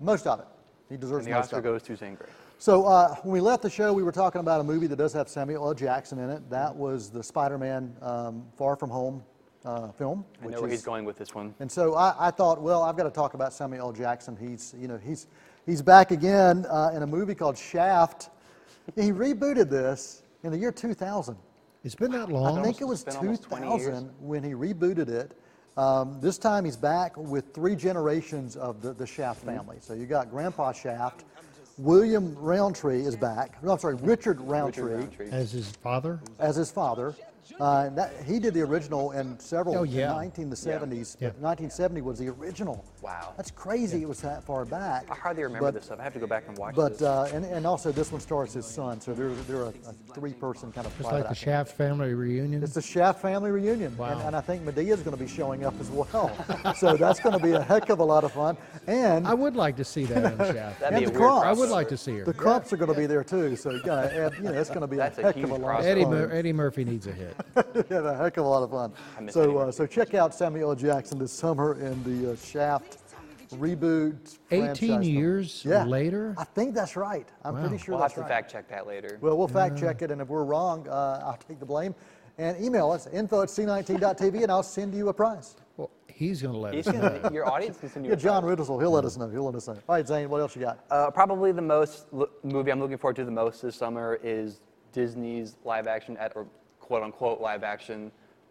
most 0.00 0.26
of 0.26 0.40
it. 0.40 0.46
He 0.88 0.96
deserves 0.96 1.26
And 1.26 1.34
the 1.34 1.36
most 1.36 1.46
Oscar 1.46 1.58
of 1.58 1.64
goes 1.64 1.82
to 1.82 1.96
Zane 1.96 2.14
Grey. 2.14 2.28
So 2.58 2.86
uh, 2.86 3.14
when 3.16 3.32
we 3.34 3.40
left 3.40 3.62
the 3.62 3.70
show, 3.70 3.92
we 3.92 4.02
were 4.02 4.12
talking 4.12 4.40
about 4.40 4.60
a 4.60 4.64
movie 4.64 4.86
that 4.86 4.96
does 4.96 5.12
have 5.12 5.28
Samuel 5.28 5.66
L. 5.66 5.74
Jackson 5.74 6.18
in 6.18 6.30
it. 6.30 6.48
That 6.50 6.74
was 6.74 7.10
the 7.10 7.22
Spider-Man 7.22 7.94
um, 8.02 8.44
Far 8.56 8.74
From 8.74 8.90
Home 8.90 9.22
uh, 9.64 9.92
film. 9.92 10.24
I 10.42 10.46
which 10.46 10.54
know 10.54 10.62
where 10.62 10.70
is- 10.70 10.78
he's 10.78 10.84
going 10.84 11.04
with 11.04 11.16
this 11.18 11.34
one. 11.34 11.54
and 11.60 11.70
so 11.70 11.94
I, 11.94 12.28
I 12.28 12.30
thought, 12.30 12.60
well, 12.60 12.82
I've 12.82 12.96
got 12.96 13.04
to 13.04 13.10
talk 13.10 13.34
about 13.34 13.52
Samuel 13.52 13.86
L. 13.88 13.92
Jackson. 13.92 14.36
He's, 14.36 14.74
you 14.78 14.88
know, 14.88 14.98
he's, 14.98 15.26
he's 15.66 15.82
back 15.82 16.10
again 16.10 16.66
uh, 16.70 16.90
in 16.94 17.02
a 17.02 17.06
movie 17.06 17.34
called 17.34 17.58
Shaft. 17.58 18.30
He 18.96 19.12
rebooted 19.12 19.68
this 19.68 20.22
in 20.42 20.50
the 20.50 20.58
year 20.58 20.72
2000. 20.72 21.36
It's 21.84 21.94
been 21.94 22.10
that 22.12 22.30
long. 22.30 22.58
I 22.58 22.62
think 22.62 22.80
it 22.80 22.84
was 22.84 23.02
It's 23.04 23.14
been 23.14 23.26
almost 23.26 23.42
20 23.44 23.66
years. 23.66 23.84
2000 23.86 24.10
when 24.20 24.42
he 24.42 24.50
rebooted 24.52 25.08
it. 25.08 25.38
Um, 25.78 26.18
this 26.20 26.38
time 26.38 26.64
he's 26.64 26.76
back 26.76 27.16
with 27.16 27.54
three 27.54 27.76
generations 27.76 28.56
of 28.56 28.82
the, 28.82 28.92
the 28.92 29.06
Shaft 29.06 29.46
Mm-hmm. 29.46 29.56
family. 29.56 29.76
So 29.80 29.94
you 29.94 30.06
got 30.06 30.28
Grandpa 30.28 30.72
Shaft, 30.72 31.24
William 31.76 32.34
Roundtree 32.36 33.02
is 33.04 33.14
back. 33.14 33.62
No, 33.62 33.70
I'm 33.70 33.78
sorry, 33.78 33.94
Richard 33.94 34.40
Roundtree, 34.40 34.82
Richard 34.94 34.98
Roundtree. 35.00 35.30
As 35.30 35.52
his 35.52 35.70
father. 35.70 36.18
as 36.40 36.56
his 36.56 36.72
father. 36.72 37.14
Uh, 37.60 37.84
and 37.86 37.96
that, 37.98 38.12
he 38.26 38.38
did 38.38 38.54
the 38.54 38.60
original 38.62 39.12
and 39.12 39.40
several 39.40 39.76
Oh, 39.78 39.82
yeah. 39.82 40.10
in 40.10 40.16
19 40.16 40.50
the 40.50 40.56
70s. 40.56 41.16
Yeah. 41.20 41.28
But 41.28 41.40
1970 41.40 42.00
was 42.02 42.18
the 42.18 42.28
original. 42.28 42.84
Wow. 43.02 43.32
That's 43.36 43.50
crazy. 43.50 44.02
It 44.02 44.08
was 44.08 44.20
that 44.20 44.42
far 44.44 44.64
back. 44.64 45.06
I 45.10 45.14
hardly 45.14 45.42
remember 45.44 45.66
But- 45.68 45.74
this 45.74 45.84
stuff. 45.86 46.00
I 46.00 46.02
have 46.04 46.12
to 46.14 46.18
go 46.20 46.26
back 46.26 46.44
and 46.48 46.56
watch 46.58 46.74
it. 46.74 46.76
But 46.76 46.92
this. 46.94 47.02
uh, 47.02 47.30
and, 47.32 47.44
and 47.44 47.66
also 47.66 47.90
this 47.92 48.12
one 48.12 48.20
stars 48.20 48.52
his 48.52 48.66
son, 48.66 49.00
so 49.00 49.14
they're 49.14 49.30
they're 49.48 49.62
a, 49.64 49.68
a 49.68 49.92
three-person 50.14 50.72
kind 50.72 50.86
of. 50.86 50.92
It's 51.00 51.10
like 51.10 51.28
the. 51.28 51.34
Shaft 51.34 51.72
family 51.76 52.14
reunion. 52.14 52.62
It's 52.62 52.74
the 52.74 52.82
Shaft 52.82 53.20
family 53.22 53.50
reunion, 53.50 53.88
and, 53.88 53.98
Wow. 53.98 54.20
and 54.26 54.34
I 54.36 54.40
think 54.40 54.62
Madea's 54.64 55.02
going 55.02 55.16
to 55.16 55.22
be 55.22 55.28
showing 55.28 55.64
up 55.64 55.74
as 55.80 55.88
well. 55.90 56.30
so 56.76 56.96
that's 56.96 57.20
going 57.20 57.36
to 57.38 57.42
be 57.42 57.52
a 57.52 57.62
heck 57.62 57.88
of 57.90 58.00
a 58.00 58.04
lot 58.04 58.24
of 58.24 58.32
fun. 58.32 58.56
And 58.86 59.26
I 59.26 59.34
would 59.34 59.56
like 59.56 59.76
to 59.76 59.84
see 59.84 60.04
that 60.06 60.32
in 60.32 60.38
Shaft. 60.54 60.80
That'd 60.80 60.96
and 60.98 61.06
be 61.06 61.10
the 61.10 61.16
a 61.16 61.20
weird 61.20 61.32
Klumps. 61.32 61.44
I 61.44 61.52
would 61.52 61.68
like 61.70 61.88
to 61.88 61.96
see 61.96 62.18
her. 62.18 62.24
the 62.24 62.34
Klumps 62.34 62.72
are 62.72 62.76
going 62.76 62.92
to 62.92 62.98
be 62.98 63.06
there 63.06 63.24
too. 63.24 63.56
So 63.56 63.70
you 63.70 63.82
gotta 63.82 64.32
you 64.36 64.42
know, 64.44 64.52
it's 64.52 64.68
going 64.70 64.80
to 64.82 64.86
be 64.86 64.96
a 64.96 65.00
That's 65.00 65.18
a 65.18 65.22
heck 65.22 65.34
huge 65.36 65.44
of 65.44 65.50
a 65.52 65.54
lot 65.54 65.80
of 65.80 65.86
Eddie, 65.86 66.02
fun. 66.02 66.10
Mur- 66.12 66.30
Eddie 66.32 66.52
Murphy 66.52 66.84
needs 66.84 67.06
a 67.06 67.12
hit. 67.12 67.34
yeah, 67.90 67.98
a 68.12 68.16
heck 68.16 68.36
of 68.36 68.44
a 68.44 68.48
lot 68.48 68.62
of 68.62 68.70
fun. 68.70 68.92
I 69.16 69.20
miss 69.20 69.36
Eddie 69.36 69.46
So, 69.52 69.58
uh, 69.58 69.72
so 69.72 69.86
check 69.86 70.14
out 70.14 70.34
Samuel 70.34 70.70
L. 70.70 70.76
Jackson 70.76 71.18
this 71.18 71.32
summer 71.32 71.80
in 71.80 72.02
the 72.04 72.32
uh, 72.32 72.36
Shaft 72.36 72.98
reboot. 73.52 74.38
18 74.50 74.60
franchise 74.66 74.78
film. 74.78 75.02
years 75.02 75.64
yeah. 75.64 75.84
later? 75.84 76.34
I 76.36 76.44
think 76.44 76.74
that's 76.74 76.96
right. 76.96 77.26
I'm 77.44 77.54
Wow. 77.54 77.60
pretty 77.62 77.78
sure 77.82 77.94
we'll 77.94 78.02
have 78.02 78.10
that's 78.10 78.14
to 78.16 78.20
right. 78.22 78.28
fact 78.28 78.52
check 78.52 78.68
that 78.68 78.86
later. 78.86 79.18
Well, 79.20 79.38
we'll 79.38 79.48
fact 79.48 79.78
check 79.78 80.02
it, 80.02 80.10
and 80.10 80.20
if 80.20 80.28
we're 80.28 80.44
wrong, 80.44 80.86
uh, 80.88 81.22
I'll 81.24 81.38
take 81.48 81.58
the 81.58 81.66
blame. 81.66 81.94
And 82.36 82.62
email 82.62 82.90
us 82.92 83.06
info 83.08 83.42
at 83.42 83.48
c19.tv, 83.48 84.42
and 84.42 84.52
I'll 84.52 84.62
send 84.62 84.94
you 84.94 85.08
a 85.08 85.14
prize. 85.14 85.56
Well, 85.76 85.90
he's 86.08 86.40
going 86.42 86.54
to 86.54 86.60
let 86.60 86.74
He's 86.74 86.86
us 86.86 86.94
know. 86.94 87.18
gonna, 87.20 87.34
your 87.34 87.48
audience 87.50 87.78
can 87.78 87.88
send 87.88 88.04
you 88.06 88.10
Yeah, 88.12 88.16
John 88.16 88.42
prize. 88.44 88.56
Riddlesel, 88.56 88.80
he'll 88.80 88.90
let 88.92 89.04
us 89.04 89.16
know. 89.16 89.28
He'll 89.28 89.44
let 89.46 89.54
us 89.56 89.66
know. 89.66 89.74
All 89.88 89.96
right, 89.96 90.06
Zane, 90.06 90.28
what 90.28 90.40
else 90.40 90.54
you 90.54 90.62
got? 90.62 90.84
Uh, 90.90 91.10
probably 91.10 91.50
the 91.50 91.62
most 91.62 92.06
lo- 92.12 92.28
movie 92.44 92.70
I'm 92.70 92.78
looking 92.78 92.98
forward 92.98 93.16
to 93.16 93.24
the 93.24 93.30
most 93.32 93.62
this 93.62 93.74
summer 93.74 94.20
is 94.22 94.60
Disney's 94.92 95.56
live 95.64 95.86
action, 95.88 96.16
at, 96.18 96.32
or 96.36 96.46
quote 96.88 97.02
unquote 97.02 97.38
live 97.40 97.62
action, 97.62 98.10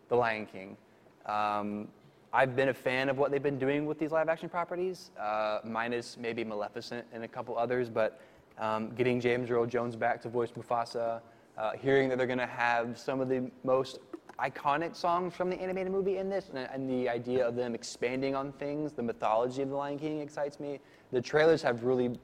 The 0.09 0.15
Lion 0.15 0.45
King. 0.45 0.77
Um, 1.25 1.87
I've 2.31 2.55
been 2.55 2.69
a 2.69 2.73
fan 2.73 3.09
of 3.09 3.17
what 3.17 3.31
they've 3.31 3.41
been 3.41 3.57
doing 3.57 3.87
with 3.87 3.97
these 3.97 4.11
live 4.11 4.29
action 4.29 4.47
properties, 4.47 5.09
uh, 5.19 5.59
minus 5.63 6.17
maybe 6.17 6.43
Maleficent 6.43 7.03
and 7.11 7.23
a 7.23 7.27
couple 7.27 7.57
others, 7.57 7.89
but 7.89 8.21
um, 8.59 8.91
getting 8.91 9.19
James 9.19 9.49
Earl 9.49 9.65
Jones 9.65 9.95
back 9.95 10.21
to 10.21 10.29
voice 10.29 10.51
Mufasa, 10.51 11.19
uh, 11.57 11.71
hearing 11.81 12.09
that 12.09 12.19
they're 12.19 12.27
going 12.27 12.37
to 12.37 12.45
have 12.45 12.99
some 12.99 13.19
of 13.21 13.27
the 13.27 13.49
most 13.63 13.97
iconic 14.39 14.95
songs 14.95 15.33
from 15.33 15.49
the 15.49 15.59
animated 15.59 15.91
movie 15.91 16.17
in 16.19 16.29
this, 16.29 16.49
and, 16.53 16.69
and 16.71 16.87
the 16.87 17.09
idea 17.09 17.47
of 17.47 17.55
them 17.55 17.73
expanding 17.73 18.35
on 18.35 18.51
things, 18.53 18.91
the 18.93 19.01
mythology 19.01 19.63
of 19.63 19.69
The 19.69 19.75
Lion 19.75 19.97
King 19.97 20.19
excites 20.19 20.59
me. 20.59 20.79
The 21.11 21.21
trailers 21.21 21.63
have 21.63 21.83
really 21.83 22.19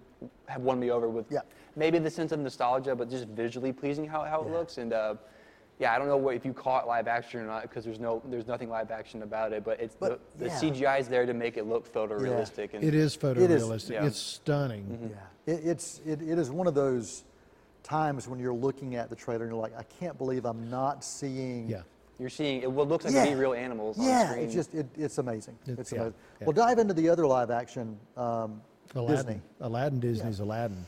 have 0.48 0.62
won 0.62 0.80
me 0.80 0.92
over 0.92 1.10
with 1.10 1.26
Yeah. 1.32 1.40
maybe 1.76 1.98
the 1.98 2.10
sense 2.12 2.32
of 2.32 2.40
nostalgia, 2.40 2.96
but 2.96 3.10
just 3.10 3.28
visually 3.30 3.74
pleasing 3.74 4.06
how, 4.08 4.22
how 4.24 4.42
it 4.42 4.50
looks. 4.52 4.78
And 4.78 4.94
uh, 4.94 5.16
Yeah, 5.84 5.94
I 5.94 5.98
don't 6.00 6.08
know 6.08 6.16
what, 6.16 6.34
if 6.36 6.46
you 6.46 6.54
call 6.54 6.80
it 6.80 6.88
live 6.88 7.10
action 7.10 7.42
or 7.42 7.46
not 7.46 7.64
because 7.64 7.84
there's 7.84 8.00
no 8.00 8.22
there's 8.30 8.48
nothing 8.48 8.70
live 8.70 8.90
action 8.90 9.22
about 9.22 9.52
it, 9.52 9.66
but 9.66 9.82
it's 9.82 9.98
But, 10.00 10.22
the, 10.38 10.46
the 10.46 10.50
yeah. 10.50 10.60
CGI 10.62 11.00
is 11.02 11.10
there 11.10 11.26
to 11.26 11.34
make 11.34 11.58
it 11.58 11.68
look 11.68 11.92
photorealistic. 11.94 12.74
And 12.74 12.86
It 12.86 12.96
is 12.96 13.18
photorealistic. 13.18 13.90
Yeah. 13.90 14.06
It's 14.06 14.18
stunning. 14.18 15.12
Yeah, 15.46 15.54
it, 15.54 15.60
it's 15.66 16.00
it, 16.06 16.22
it 16.22 16.40
is 16.40 16.50
one 16.50 16.68
of 16.68 16.74
those 16.74 17.26
times 17.84 18.30
when 18.30 18.40
you're 18.40 18.54
looking 18.54 18.96
at 18.96 19.10
the 19.10 19.16
trailer 19.18 19.44
and 19.44 19.52
you're 19.52 19.62
like, 19.62 19.78
I 19.78 19.84
can't 20.00 20.18
believe 20.18 20.46
I'm 20.46 20.70
not 20.70 21.04
seeing. 21.04 21.68
Yeah. 21.68 21.82
You're 22.18 22.30
seeing 22.30 22.62
it 22.62 22.72
will 22.72 22.86
looks 22.88 23.04
like 23.04 23.14
Yeah. 23.14 23.34
real 23.34 23.54
animals 23.54 24.00
on 24.00 24.06
Yeah, 24.06 24.30
screen. 24.30 24.46
it's 24.46 24.54
just 24.54 24.74
it, 24.74 24.88
it's 24.96 25.18
amazing. 25.18 25.58
It's- 25.64 25.80
It's, 25.80 25.92
yeah, 25.92 26.00
amazing. 26.00 26.16
yeah. 26.40 26.46
We'll 26.48 26.54
dive 26.54 26.80
into 26.80 26.94
the 26.94 27.10
other 27.10 27.28
live 27.28 27.52
action 27.52 28.00
um, 28.16 28.62
Aladdin. 28.96 29.16
Disney. 29.18 29.42
Aladdin, 29.60 30.00
Disney's 30.00 30.40
Aladdin. 30.40 30.86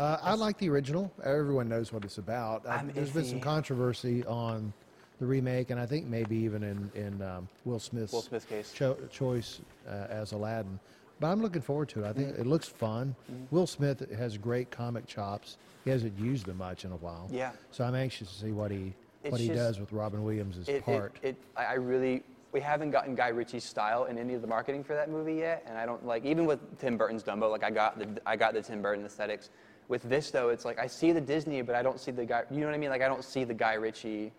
Uh, 0.00 0.16
I 0.22 0.32
like 0.34 0.56
the 0.56 0.70
original. 0.70 1.12
Everyone 1.22 1.68
knows 1.68 1.92
what 1.92 2.06
it's 2.06 2.16
about. 2.16 2.64
Uh, 2.64 2.70
I'm 2.70 2.90
there's 2.94 3.10
been 3.10 3.26
some 3.26 3.38
controversy 3.38 4.24
on 4.24 4.72
the 5.18 5.26
remake, 5.26 5.68
and 5.68 5.78
I 5.78 5.84
think 5.84 6.06
maybe 6.06 6.36
even 6.36 6.62
in, 6.62 6.90
in 6.94 7.20
um, 7.20 7.46
Will 7.66 7.78
Smith's 7.78 8.10
Will 8.14 8.22
Smith's 8.22 8.46
case. 8.46 8.72
cho- 8.72 8.96
choice 9.12 9.60
uh, 9.86 10.06
as 10.08 10.32
Aladdin. 10.32 10.80
But 11.20 11.26
I'm 11.26 11.42
looking 11.42 11.60
forward 11.60 11.90
to 11.90 12.02
it. 12.02 12.08
I 12.08 12.14
think 12.14 12.28
Mm-hmm. 12.28 12.40
it 12.40 12.46
looks 12.46 12.66
fun. 12.66 13.14
Will 13.50 13.66
Smith 13.66 14.10
has 14.16 14.38
great 14.38 14.70
comic 14.70 15.06
chops. 15.06 15.58
He 15.84 15.90
hasn't 15.90 16.18
used 16.18 16.46
them 16.46 16.56
much 16.56 16.86
in 16.86 16.92
a 16.92 16.96
while. 16.96 17.28
Yeah. 17.30 17.50
So 17.70 17.84
I'm 17.84 17.94
anxious 17.94 18.32
to 18.32 18.38
see 18.46 18.52
what 18.52 18.70
he 18.70 18.94
It's 19.22 19.32
what 19.32 19.38
he 19.42 19.48
just- 19.48 19.58
does 19.58 19.80
with 19.80 19.92
Robin 19.92 20.24
Williams' 20.24 20.66
it, 20.66 20.82
part. 20.82 21.14
It, 21.22 21.28
it, 21.30 21.36
I 21.58 21.64
I 21.66 21.72
really, 21.74 22.22
we 22.52 22.60
haven't 22.62 22.90
gotten 22.90 23.14
Guy 23.14 23.28
Ritchie's 23.28 23.64
style 23.64 24.04
in 24.06 24.16
any 24.16 24.32
of 24.32 24.40
the 24.40 24.48
marketing 24.48 24.82
for 24.82 24.94
that 24.94 25.10
movie 25.10 25.34
yet, 25.34 25.62
and 25.68 25.76
I 25.76 25.84
don't 25.84 26.06
like 26.06 26.24
even 26.24 26.46
with 26.46 26.78
Tim 26.78 26.96
Burton's 26.96 27.22
Dumbo. 27.22 27.50
Like 27.50 27.64
I 27.64 27.70
got 27.70 27.98
the 27.98 28.08
I 28.24 28.34
got 28.36 28.54
the 28.54 28.62
Tim 28.62 28.80
Burton 28.80 29.04
aesthetics. 29.04 29.50
With 29.90 30.04
this 30.04 30.30
though, 30.30 30.50
it's 30.50 30.64
like 30.64 30.78
I 30.78 30.86
see 30.86 31.10
the 31.10 31.20
Disney, 31.20 31.62
but 31.62 31.74
I 31.74 31.82
don't 31.82 31.98
see 31.98 32.12
the 32.12 32.24
guy. 32.24 32.44
You 32.48 32.60
know 32.60 32.66
what 32.66 32.76
I 32.76 32.78
mean? 32.78 32.90
Like 32.90 33.02
I 33.02 33.08
don't 33.08 33.24
see 33.24 33.42
the 33.42 33.52
Guy 33.52 33.72
Ritchie, 33.74 34.30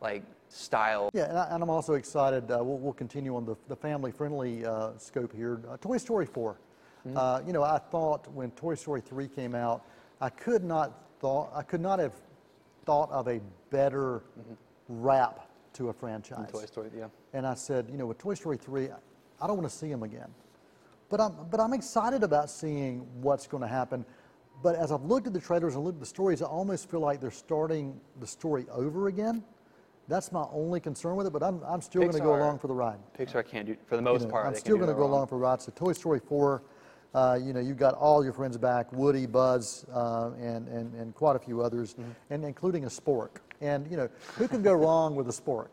like 0.00 0.24
style. 0.48 1.10
Yeah, 1.14 1.28
and, 1.28 1.38
I, 1.38 1.48
and 1.52 1.62
I'm 1.62 1.70
also 1.70 1.94
excited. 1.94 2.50
Uh, 2.50 2.58
we'll, 2.60 2.78
we'll 2.78 2.92
continue 2.92 3.36
on 3.36 3.46
the, 3.46 3.54
the 3.68 3.76
family-friendly 3.76 4.66
uh, 4.66 4.90
scope 4.98 5.32
here. 5.32 5.60
Uh, 5.70 5.76
Toy 5.76 5.96
Story 5.96 6.26
4. 6.26 6.58
Mm-hmm. 7.06 7.16
Uh, 7.16 7.40
you 7.46 7.52
know, 7.52 7.62
I 7.62 7.78
thought 7.78 8.26
when 8.32 8.50
Toy 8.50 8.74
Story 8.74 9.00
3 9.00 9.28
came 9.28 9.54
out, 9.54 9.84
I 10.20 10.28
could 10.28 10.64
not 10.64 10.92
thought 11.20 11.52
I 11.54 11.62
could 11.62 11.80
not 11.80 12.00
have 12.00 12.14
thought 12.84 13.12
of 13.12 13.28
a 13.28 13.40
better 13.70 14.24
wrap 14.88 15.48
to 15.74 15.90
a 15.90 15.92
franchise. 15.92 16.48
Mm-hmm. 16.48 16.58
Toy 16.58 16.66
Story, 16.66 16.90
yeah. 16.98 17.06
And 17.32 17.46
I 17.46 17.54
said, 17.54 17.86
you 17.88 17.96
know, 17.96 18.06
with 18.06 18.18
Toy 18.18 18.34
Story 18.34 18.56
3, 18.56 18.88
I 19.40 19.46
don't 19.46 19.56
want 19.56 19.70
to 19.70 19.76
see 19.76 19.88
him 19.88 20.02
again. 20.02 20.34
But 21.08 21.20
I'm, 21.20 21.36
but 21.48 21.60
I'm 21.60 21.74
excited 21.74 22.24
about 22.24 22.50
seeing 22.50 23.06
what's 23.20 23.46
going 23.46 23.62
to 23.62 23.68
happen. 23.68 24.04
But 24.62 24.76
as 24.76 24.92
I've 24.92 25.04
looked 25.04 25.26
at 25.26 25.32
the 25.32 25.40
trailers 25.40 25.74
and 25.74 25.84
looked 25.84 25.96
at 25.96 26.00
the 26.00 26.06
stories, 26.06 26.42
I 26.42 26.46
almost 26.46 26.90
feel 26.90 27.00
like 27.00 27.20
they're 27.20 27.30
starting 27.30 27.98
the 28.20 28.26
story 28.26 28.66
over 28.70 29.08
again. 29.08 29.42
That's 30.08 30.32
my 30.32 30.44
only 30.52 30.80
concern 30.80 31.16
with 31.16 31.26
it, 31.26 31.32
but 31.32 31.42
I'm, 31.42 31.62
I'm 31.64 31.80
still 31.80 32.02
going 32.02 32.12
to 32.14 32.20
go 32.20 32.34
along 32.34 32.58
for 32.58 32.66
the 32.66 32.74
ride. 32.74 32.98
Pixar 33.18 33.46
can't 33.46 33.66
do 33.66 33.76
for 33.86 33.96
the 33.96 34.02
You 34.02 34.04
most 34.04 34.24
know, 34.24 34.30
part. 34.30 34.46
I'm 34.46 34.54
still 34.56 34.76
going 34.76 34.88
to 34.88 34.94
go 34.94 35.00
wrong. 35.02 35.10
along 35.10 35.26
for 35.28 35.36
the 35.36 35.40
ride. 35.42 35.62
So 35.62 35.72
Toy 35.74 35.92
Story 35.92 36.18
4, 36.18 36.62
uh, 37.14 37.38
you 37.40 37.52
know, 37.52 37.60
you've 37.60 37.76
got 37.78 37.94
all 37.94 38.22
your 38.24 38.32
friends 38.32 38.58
back, 38.58 38.92
Woody, 38.92 39.26
Buzz, 39.26 39.86
uh, 39.94 40.30
and, 40.40 40.66
and, 40.68 40.92
and 40.94 41.14
quite 41.14 41.36
a 41.36 41.38
few 41.38 41.62
others, 41.62 41.94
Mm-hmm. 41.94 42.10
and 42.30 42.44
including 42.44 42.84
a 42.84 42.88
spork. 42.88 43.36
And, 43.60 43.88
you 43.90 43.96
know, 43.96 44.08
who 44.36 44.48
can 44.48 44.62
go 44.62 44.72
wrong 44.72 45.14
with 45.14 45.28
a 45.28 45.32
spork? 45.32 45.68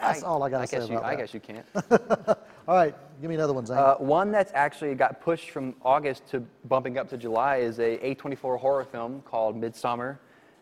That's 0.00 0.22
all 0.24 0.42
I 0.42 0.50
got 0.50 0.62
to 0.62 0.66
say 0.66 0.78
you, 0.78 0.84
about 0.98 1.04
I 1.04 1.14
that. 1.14 1.20
guess 1.20 1.34
you 1.34 1.40
can't. 1.40 1.66
All 2.70 2.76
right, 2.76 2.94
give 3.20 3.28
me 3.28 3.34
another 3.34 3.52
one, 3.52 3.66
Zane. 3.66 3.78
Uh, 3.78 3.96
one 3.96 4.30
that's 4.30 4.52
actually 4.54 4.94
got 4.94 5.20
pushed 5.20 5.50
from 5.50 5.74
August 5.82 6.28
to 6.28 6.38
bumping 6.66 6.98
up 6.98 7.08
to 7.08 7.16
July 7.16 7.56
is 7.56 7.80
a 7.80 7.98
A24 7.98 8.60
horror 8.60 8.84
film 8.84 9.22
called 9.22 9.60
Midsommar, 9.60 10.18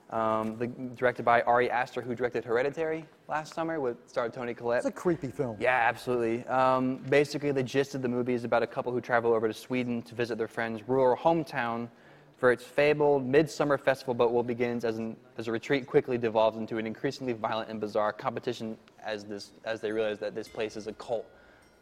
um, 0.09 0.57
the, 0.57 0.68
directed 0.97 1.27
by 1.27 1.42
Ari 1.42 1.71
Aster, 1.71 2.01
who 2.01 2.14
directed 2.14 2.47
Hereditary 2.47 3.05
last 3.29 3.53
summer 3.53 3.79
with 3.79 3.99
starred 4.07 4.33
Toni 4.33 4.55
Collette. 4.55 4.79
it's 4.79 4.87
a 4.87 4.90
creepy 4.90 5.29
film. 5.29 5.59
Yeah, 5.61 5.85
absolutely. 5.87 6.47
Um, 6.47 6.97
basically, 7.11 7.53
the 7.53 7.62
gist 7.62 7.94
of 7.94 8.01
the 8.01 8.09
movie 8.09 8.33
is 8.33 8.44
about 8.44 8.62
a 8.62 8.66
couple 8.66 8.90
who 8.90 9.03
travel 9.03 9.35
over 9.35 9.47
to 9.47 9.53
Sweden 9.53 10.01
to 10.05 10.14
visit 10.14 10.38
their 10.38 10.49
friend's 10.49 10.88
rural 10.88 11.14
hometown 11.14 11.90
for 12.38 12.53
its 12.53 12.64
fabled 12.64 13.27
midsummer 13.27 13.77
festival, 13.77 14.14
but 14.14 14.33
what 14.33 14.47
begins 14.47 14.87
as, 14.87 14.97
an, 14.97 15.14
as 15.37 15.47
a 15.47 15.53
retreat 15.53 15.87
quickly 15.87 16.16
devolves 16.16 16.57
into 16.57 16.79
an 16.79 16.87
increasingly 16.87 17.35
violent 17.35 17.68
and 17.68 17.83
bizarre 17.83 18.14
competition 18.14 18.79
as, 19.05 19.25
this, 19.25 19.53
as 19.66 19.83
they 19.83 19.92
realize 19.92 20.18
that 20.21 20.35
this 20.35 20.49
place 20.49 20.75
is 20.75 20.87
a 20.87 20.92
cult, 20.94 21.27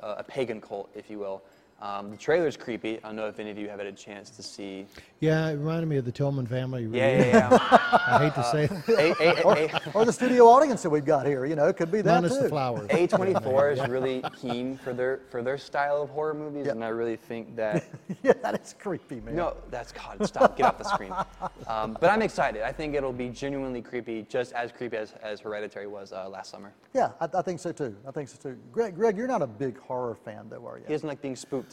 a 0.00 0.22
pagan 0.22 0.60
cult, 0.60 0.90
if 0.94 1.10
you 1.10 1.18
will. 1.18 1.42
Um, 1.80 2.10
the 2.10 2.16
trailer's 2.16 2.56
creepy. 2.56 2.96
I 3.04 3.08
don't 3.08 3.16
know 3.16 3.26
if 3.28 3.38
any 3.38 3.50
of 3.50 3.58
you 3.58 3.68
have 3.68 3.78
had 3.78 3.86
a 3.86 3.92
chance 3.92 4.30
to 4.30 4.42
see. 4.42 4.86
yeah, 5.20 5.48
it 5.50 5.56
reminded 5.56 5.86
me 5.88 5.98
of 5.98 6.06
the 6.06 6.10
Tillman 6.12 6.46
family. 6.46 6.84
Yeah, 6.90 7.18
yeah, 7.18 7.26
yeah. 7.26 7.48
I 8.06 8.18
hate 8.24 8.34
to 8.34 8.44
say 8.44 8.64
it. 8.64 8.88
A- 9.20 9.46
A- 9.46 9.66
A- 9.76 9.90
or 9.94 10.06
the 10.06 10.12
studio 10.12 10.46
audience 10.46 10.82
that 10.82 10.88
we've 10.88 11.04
got 11.04 11.26
here, 11.26 11.44
you 11.44 11.54
know, 11.54 11.66
it 11.68 11.76
could 11.76 11.92
be 11.92 12.00
that 12.00 12.22
Minus 12.22 12.38
too. 12.38 12.44
the 12.44 12.48
flowers. 12.48 12.88
A24 12.88 13.72
is 13.74 13.88
really 13.90 14.24
keen 14.40 14.78
for 14.78 14.94
their 14.94 15.20
for 15.30 15.42
their 15.42 15.58
style 15.58 16.00
of 16.00 16.08
horror 16.08 16.32
movies, 16.32 16.64
Yep. 16.66 16.76
and 16.76 16.84
I 16.84 16.88
really 16.88 17.16
think 17.16 17.54
that 17.56 17.84
yeah, 18.22 18.32
that 18.42 18.58
is 18.64 18.74
creepy, 18.78 19.20
man. 19.20 19.36
No, 19.36 19.54
that's 19.70 19.92
God. 19.92 20.26
Stop. 20.26 20.56
Get 20.56 20.64
off 20.66 20.78
the 20.78 20.84
screen. 20.84 21.12
Um, 21.66 21.98
but 22.00 22.08
I'm 22.08 22.22
excited. 22.22 22.62
I 22.62 22.72
think 22.72 22.94
it'll 22.94 23.12
be 23.12 23.28
genuinely 23.28 23.82
creepy, 23.82 24.24
just 24.30 24.52
as 24.54 24.72
creepy 24.72 24.96
as, 24.96 25.12
as 25.22 25.40
Hereditary 25.40 25.88
was 25.88 26.12
uh, 26.12 26.26
last 26.28 26.50
summer. 26.50 26.72
Yeah, 26.94 27.10
I, 27.20 27.28
I 27.34 27.42
think 27.42 27.60
so 27.60 27.70
too. 27.70 27.94
I 28.08 28.12
think 28.12 28.30
so 28.30 28.38
too. 28.42 28.56
Greg, 28.72 28.94
Greg, 28.94 29.16
you're 29.18 29.26
not 29.26 29.42
a 29.42 29.46
big 29.46 29.78
horror 29.80 30.14
fan, 30.14 30.46
though, 30.48 30.66
are 30.66 30.78
you? 30.78 30.84
He 30.86 30.94
doesn't 30.94 31.06
like 31.08 31.20
being 31.20 31.36
spooked. 31.36 31.65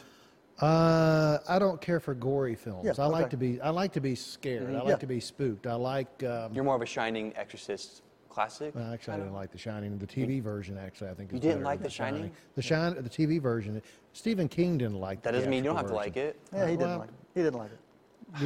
Uh, 0.64 1.40
I 1.50 1.60
don't 1.60 1.82
care 1.82 2.00
for 2.00 2.14
gory 2.14 2.56
films. 2.56 2.86
Yeah, 2.86 3.04
I 3.04 3.08
like 3.08 3.30
to 3.32 3.38
be. 3.38 3.60
I 3.60 3.70
like 3.70 3.92
to 3.94 4.00
be 4.02 4.16
scared. 4.16 4.70
I 4.74 4.80
like 4.80 4.88
Yeah. 4.88 4.96
to 4.96 5.08
be 5.08 5.20
spooked. 5.20 5.68
I 5.68 5.74
like. 5.74 6.24
Um, 6.24 6.54
You're 6.54 6.64
more 6.64 6.76
of 6.76 6.82
a 6.82 6.86
Shining 6.86 7.36
Exorcist 7.36 8.02
classic. 8.30 8.74
well, 8.74 8.94
actually, 8.94 9.16
I 9.16 9.18
didn't 9.18 9.34
like 9.34 9.52
The 9.52 9.58
Shining. 9.58 9.98
The 9.98 10.08
TV 10.08 10.42
version, 10.42 10.78
actually, 10.78 11.10
I 11.10 11.16
think. 11.16 11.30
Is 11.32 11.36
You 11.36 11.40
didn't 11.42 11.64
like 11.64 11.84
The 11.84 11.90
Shining? 11.90 12.32
The 12.56 12.62
Shine, 12.62 12.96
the 12.96 13.10
TV 13.10 13.42
version. 13.42 13.82
Stephen 14.14 14.48
King 14.48 14.78
didn't 14.78 15.00
like. 15.02 15.22
That 15.24 15.32
doesn't 15.32 15.50
mean 15.50 15.64
you 15.66 15.70
don't 15.70 15.78
have 15.78 15.88
to 15.88 15.94
like 15.96 16.16
it. 16.18 16.40
Yeah, 16.54 16.66
he 16.68 16.72
didn't 16.78 16.88
Well- 16.90 17.00
like 17.00 17.10
it. 17.10 17.16
He 17.36 17.42
didn't 17.44 17.60
like 17.60 17.72
it. 17.72 17.80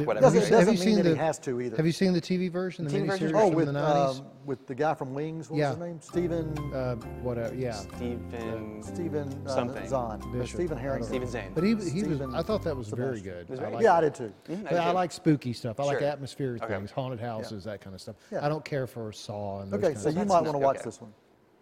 Whatever. 0.04 0.26
Doesn't- 0.26 0.40
Have 0.42 0.48
it 0.48 0.50
doesn't 0.50 0.72
you 0.74 0.78
mean 0.80 0.86
seen 0.86 0.96
that 0.96 1.02
the, 1.04 1.08
he 1.10 1.16
has 1.16 1.38
to 1.40 1.60
either. 1.62 1.76
Have 1.76 1.86
you 1.86 1.92
seen 1.92 2.12
the 2.12 2.20
TV 2.20 2.50
version, 2.50 2.84
the, 2.84 2.90
The 2.90 2.98
TV 2.98 3.06
version's 3.06 3.32
miniseries 3.32 3.40
Oh, 3.40 3.46
from 3.48 3.54
with 3.56 3.66
the 3.66 3.72
nineties? 3.72 4.20
um, 4.20 4.26
with 4.44 4.66
the 4.66 4.74
guy 4.74 4.94
from 4.94 5.14
Wings. 5.14 5.48
What 5.50 5.58
Yeah. 5.58 5.70
was 5.70 5.78
his 5.78 5.86
name? 5.86 6.00
Stephen. 6.02 6.74
uh, 6.74 6.94
whatever. 7.22 7.54
Yeah. 7.54 7.72
Stephen. 7.72 8.82
Stephen 8.82 9.42
uh, 9.46 9.54
something. 9.54 9.88
Zahn. 9.88 10.20
No, 10.20 10.26
Bishop. 10.40 10.56
Stephen 10.56 10.76
I 10.78 10.80
Harrington. 10.82 11.08
Stephen 11.08 11.28
Zane. 11.28 11.52
But 11.54 11.64
he, 11.64 11.70
he 11.70 11.74
was. 11.76 11.88
Stephen 11.88 12.34
I 12.34 12.42
thought 12.42 12.62
that 12.64 12.76
was 12.76 12.88
very 12.88 13.18
Sebastian. 13.18 13.38
good. 13.38 13.48
was 13.48 13.58
I 13.58 13.62
very 13.62 13.74
like 13.76 13.82
Yeah, 13.84 13.94
I 13.96 14.00
did 14.02 14.14
too. 14.14 14.32
Mhm, 14.48 14.62
But 14.64 14.72
I 14.74 14.84
did. 14.88 14.92
like 14.92 15.12
spooky 15.12 15.52
stuff. 15.54 15.80
I 15.80 15.84
like 15.84 16.00
Sure. 16.00 16.08
atmospheric 16.08 16.62
Okay. 16.62 16.74
things, 16.74 16.90
haunted 16.90 17.20
houses, 17.20 17.64
that 17.64 17.80
kind 17.80 17.94
of 17.94 18.00
stuff. 18.02 18.16
Yeah. 18.30 18.44
I 18.44 18.48
don't 18.50 18.64
care 18.64 18.86
for 18.86 19.10
Saw 19.12 19.60
and 19.60 19.72
those 19.72 19.78
Okay, 19.78 19.88
kind 19.94 19.98
so 20.02 20.08
of 20.10 20.14
you 20.16 20.20
stuff. 20.20 20.28
might 20.28 20.42
want 20.50 20.54
to 20.54 20.58
watch 20.58 20.76
okay. 20.76 20.84
this 20.84 21.00
one. 21.00 21.12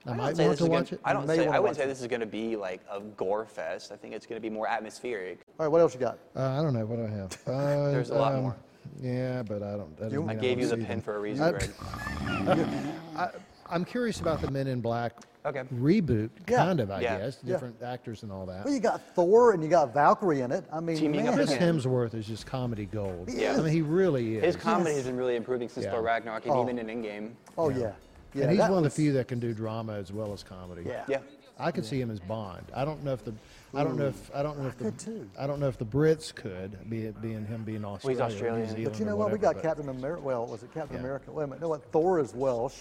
I 0.07 0.11
don't 0.11 0.16
might 0.19 0.37
say 0.37 0.45
want 0.47 0.51
this 0.53 0.59
to 0.59 0.64
is 0.64 0.69
gonna- 0.69 0.81
watch 0.81 0.92
it. 0.92 1.01
I 1.05 1.12
don't 1.12 1.27
say. 1.27 1.49
I 1.49 1.59
wouldn't 1.59 1.77
say 1.77 1.87
this 1.87 2.01
is 2.01 2.07
going 2.07 2.21
to 2.21 2.27
be 2.27 2.57
like 2.57 2.81
a 2.90 3.01
gore 3.01 3.45
fest. 3.47 3.90
I 3.92 3.97
think 3.97 4.14
it's 4.14 4.27
going 4.27 4.40
to 4.40 4.42
be 4.42 4.51
more 4.55 4.69
atmospheric. 4.69 5.40
All 5.59 5.66
right, 5.66 5.69
what 5.73 5.81
else 5.81 5.95
you 5.95 6.01
got? 6.01 6.19
Uh, 6.37 6.42
I 6.59 6.62
don't 6.62 6.75
know 6.75 6.87
what 6.87 6.97
do 6.97 7.05
I 7.05 7.11
have. 7.11 7.37
Uh, 7.47 7.90
There's 7.90 8.11
a 8.11 8.14
lot 8.14 8.35
um, 8.35 8.42
more. 8.42 8.57
Yeah, 9.01 9.42
but 9.42 9.62
I 9.62 9.73
don't. 9.77 9.97
That 9.99 10.12
You- 10.12 10.19
doesn't 10.21 10.31
I 10.31 10.33
mean 10.35 10.40
gave 10.42 10.59
you 10.61 10.69
the 10.69 10.77
see 10.77 10.83
pen 10.83 10.88
them. 10.99 11.01
for 11.03 11.16
a 11.16 11.19
reason, 11.21 11.45
I- 11.45 11.51
Greg. 11.51 11.71
I, 13.16 13.31
I'm 13.69 13.85
curious 13.85 14.21
about 14.21 14.40
the 14.40 14.51
Men 14.51 14.66
in 14.69 14.81
Black 14.81 15.12
Okay. 15.45 15.62
reboot, 15.75 16.31
Yeah. 16.49 16.57
kind 16.57 16.81
of, 16.81 16.90
I 16.90 17.01
Yeah. 17.01 17.19
guess. 17.19 17.38
Yeah. 17.45 17.53
Different 17.55 17.81
actors 17.83 18.23
and 18.25 18.33
all 18.33 18.47
that. 18.47 18.64
Well, 18.64 18.75
you 18.75 18.81
got 18.81 19.01
Thor 19.14 19.53
and 19.53 19.62
you 19.62 19.69
got 19.69 19.92
Valkyrie 19.95 20.40
in 20.40 20.51
it. 20.53 20.64
I 20.73 20.81
mean, 20.81 20.97
Teaming 20.97 21.21
man, 21.25 21.29
up 21.29 21.35
Chris. 21.35 21.53
Hemsworth 21.53 22.14
is 22.14 22.27
just 22.27 22.47
comedy 22.47 22.87
gold. 22.87 23.29
Yeah. 23.33 23.55
I 23.57 23.61
mean, 23.61 23.73
he 23.73 23.83
really 23.83 24.37
is. 24.38 24.45
His 24.45 24.57
comedy 24.57 24.90
Yes. 24.90 24.99
has 24.99 25.07
been 25.07 25.16
really 25.16 25.37
improving 25.37 25.69
since 25.69 25.85
Yeah. 25.87 25.92
Thor 25.92 26.03
Ragnarok 26.03 26.45
and 26.47 26.55
Oh. 26.55 26.62
even 26.64 26.79
in 26.79 26.87
Endgame. 26.88 27.31
Oh 27.59 27.69
yeah, 27.71 27.92
yeah. 28.37 28.42
and 28.44 28.53
he's 28.53 28.61
one 28.61 28.70
was- 28.70 28.79
of 28.79 28.85
the 28.85 28.90
few 28.90 29.12
that 29.14 29.29
can 29.29 29.38
do 29.40 29.53
drama 29.55 29.94
as 29.94 30.12
well 30.12 30.33
as 30.33 30.42
comedy. 30.42 30.83
Yeah. 30.87 31.05
Yeah. 31.09 31.18
I 31.59 31.70
could 31.70 31.87
see 31.87 31.99
him 31.99 32.11
as 32.11 32.20
Bond. 32.20 32.66
I 32.75 32.85
don't 32.85 33.03
know 33.03 33.14
if 33.14 33.25
the, 33.25 33.33
I 33.72 33.83
don't 33.83 33.96
know 33.96 34.09
if 34.09 34.31
I 34.35 34.42
don't 34.42 34.59
know 34.61 34.68
if 34.68 34.77
the, 34.77 34.85
could 34.85 34.99
too. 34.99 35.31
I 35.38 35.46
don't 35.46 35.59
know 35.59 35.68
if 35.68 35.79
the 35.79 35.87
Brits 35.87 36.35
could, 36.35 36.90
be 36.90 37.07
it 37.07 37.20
being 37.22 37.46
him 37.46 37.64
being 37.64 37.83
Australian. 37.83 38.20
or 38.22 38.29
New 38.29 38.35
Australian. 38.35 38.68
Zealand 38.68 38.85
But 38.92 38.99
you 39.01 39.07
know 39.07 39.16
what? 39.16 39.33
We 39.33 39.38
got 39.38 39.55
but- 39.55 39.62
Captain 39.62 39.88
America. 39.88 40.20
Well, 40.22 40.46
was 40.46 40.62
it 40.62 40.75
Captain 40.75 40.96
Yeah. 40.96 41.01
America? 41.01 41.33
Wait 41.33 41.44
a 41.44 41.46
minute. 41.46 41.62
No, 41.62 41.68
what? 41.70 41.83
Thor 41.92 42.20
is 42.20 42.35
Welsh. 42.35 42.77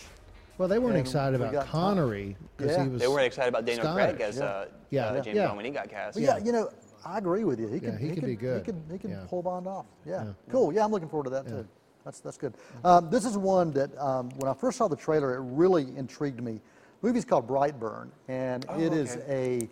Well, 0.58 0.68
they 0.68 0.78
weren't 0.80 0.98
and 0.98 1.06
excited 1.06 1.40
we 1.40 1.48
about 1.48 1.68
Connery 1.68 2.36
because 2.58 2.76
Yeah. 2.76 2.84
he 2.84 2.90
was. 2.90 3.02
They 3.02 3.08
weren't 3.08 3.26
excited 3.26 3.50
about 3.50 3.66
Daniel 3.66 3.86
Scottish. 3.86 4.16
Craig 4.18 4.22
as 4.22 4.38
Yeah. 4.38 4.44
uh, 4.44 4.66
Yeah. 4.90 5.06
uh, 5.06 5.22
James 5.22 5.36
Yeah. 5.38 5.46
Bond 5.48 5.58
when 5.58 5.66
he 5.66 5.72
got 5.72 5.90
cast. 5.90 6.16
But 6.16 6.24
yeah, 6.24 6.38
you 6.38 6.52
know, 6.52 6.70
I 7.06 7.18
agree 7.18 7.46
with 7.46 7.60
you. 7.62 7.68
He 7.68 7.76
Yeah, 7.76 7.92
can. 7.92 7.98
he 7.98 8.10
could 8.14 8.26
be 8.26 8.36
good. 8.36 8.66
He 8.66 8.72
can. 8.74 8.84
He 8.92 8.98
can 8.98 9.10
Yeah. 9.12 9.24
pull 9.30 9.42
Bond 9.42 9.68
off. 9.68 9.86
Yeah. 10.06 10.24
Yeah. 10.26 10.32
Cool. 10.50 10.74
Yeah, 10.74 10.84
I'm 10.84 10.92
looking 10.92 11.08
forward 11.10 11.26
to 11.26 11.30
that 11.30 11.48
too. 11.48 11.66
That's 12.06 12.20
that's 12.20 12.38
good. 12.38 12.54
Um, 12.84 13.10
this 13.10 13.26
is 13.26 13.36
one 13.38 13.72
that 13.72 13.98
um, 14.00 14.30
when 14.38 14.50
I 14.50 14.54
first 14.54 14.78
saw 14.78 14.88
the 14.88 14.96
trailer, 14.96 15.36
it 15.36 15.42
really 15.42 15.88
intrigued 15.98 16.42
me. 16.42 16.62
The 17.02 17.08
movie's 17.08 17.26
called 17.26 17.48
Brightburn, 17.48 18.10
and 18.28 18.66
Oh, 18.70 18.80
it 18.80 18.94
is 18.94 19.18
a 19.28 19.68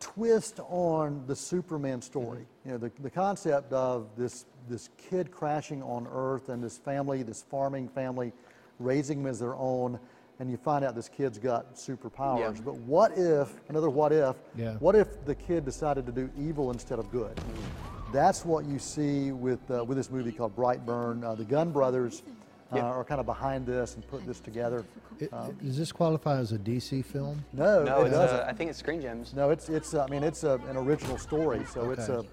twist 0.00 0.58
on 0.68 1.22
the 1.28 1.36
Superman 1.36 2.02
story. 2.02 2.40
Mm-hmm. 2.40 2.68
You 2.68 2.72
know, 2.72 2.78
the, 2.78 2.92
the 3.02 3.10
concept 3.10 3.72
of 3.72 4.08
this 4.16 4.44
this 4.68 4.90
kid 4.98 5.30
crashing 5.30 5.82
on 5.82 6.08
Earth 6.12 6.48
and 6.48 6.62
this 6.62 6.78
family, 6.78 7.22
this 7.22 7.42
farming 7.42 7.88
family, 7.88 8.32
raising 8.80 9.20
him 9.20 9.26
as 9.26 9.38
their 9.38 9.54
own, 9.54 9.98
and 10.40 10.50
you 10.50 10.56
find 10.56 10.84
out 10.84 10.96
this 10.96 11.08
kid's 11.08 11.38
got 11.38 11.76
superpowers. 11.76 12.56
Yeah. 12.56 12.62
But 12.64 12.74
what 12.74 13.12
if 13.16 13.54
another 13.68 13.88
what 13.88 14.10
if? 14.12 14.34
Yeah. 14.56 14.74
What 14.74 14.96
if 14.96 15.24
the 15.24 15.36
kid 15.36 15.64
decided 15.64 16.06
to 16.06 16.12
do 16.12 16.28
evil 16.36 16.72
instead 16.72 16.98
of 16.98 17.10
good? 17.12 17.40
That's 18.12 18.44
what 18.44 18.64
you 18.66 18.78
see 18.78 19.32
with 19.32 19.58
uh, 19.70 19.84
with 19.84 19.96
this 19.96 20.10
movie 20.10 20.32
called 20.32 20.54
Brightburn. 20.54 21.24
Uh, 21.24 21.34
the 21.34 21.44
Gunn 21.44 21.72
brothers 21.72 22.22
uh, 22.72 22.76
Yeah. 22.76 22.82
are 22.84 23.04
kind 23.04 23.20
of 23.20 23.26
behind 23.26 23.66
this 23.66 23.94
and 23.94 24.06
put 24.06 24.26
this 24.26 24.38
together. 24.40 24.84
It- 25.18 25.32
Um, 25.32 25.52
does 25.62 25.78
this 25.78 25.92
qualify 25.92 26.36
as 26.38 26.52
a 26.52 26.58
DC 26.58 27.02
film? 27.04 27.44
no, 27.52 27.82
No, 27.84 28.04
it 28.04 28.10
doesn't. 28.10 28.40
uh, 28.40 28.46
I 28.46 28.52
think 28.52 28.70
it's 28.70 28.78
Screen 28.78 29.00
Gems. 29.00 29.34
No, 29.34 29.50
it's 29.50 29.68
it's. 29.68 29.94
uh, 29.94 30.04
I 30.04 30.08
mean, 30.10 30.22
it's 30.24 30.44
a, 30.44 30.54
an 30.68 30.76
original 30.76 31.16
story, 31.18 31.64
so 31.64 31.90
it's 31.90 32.08
a. 32.08 32.24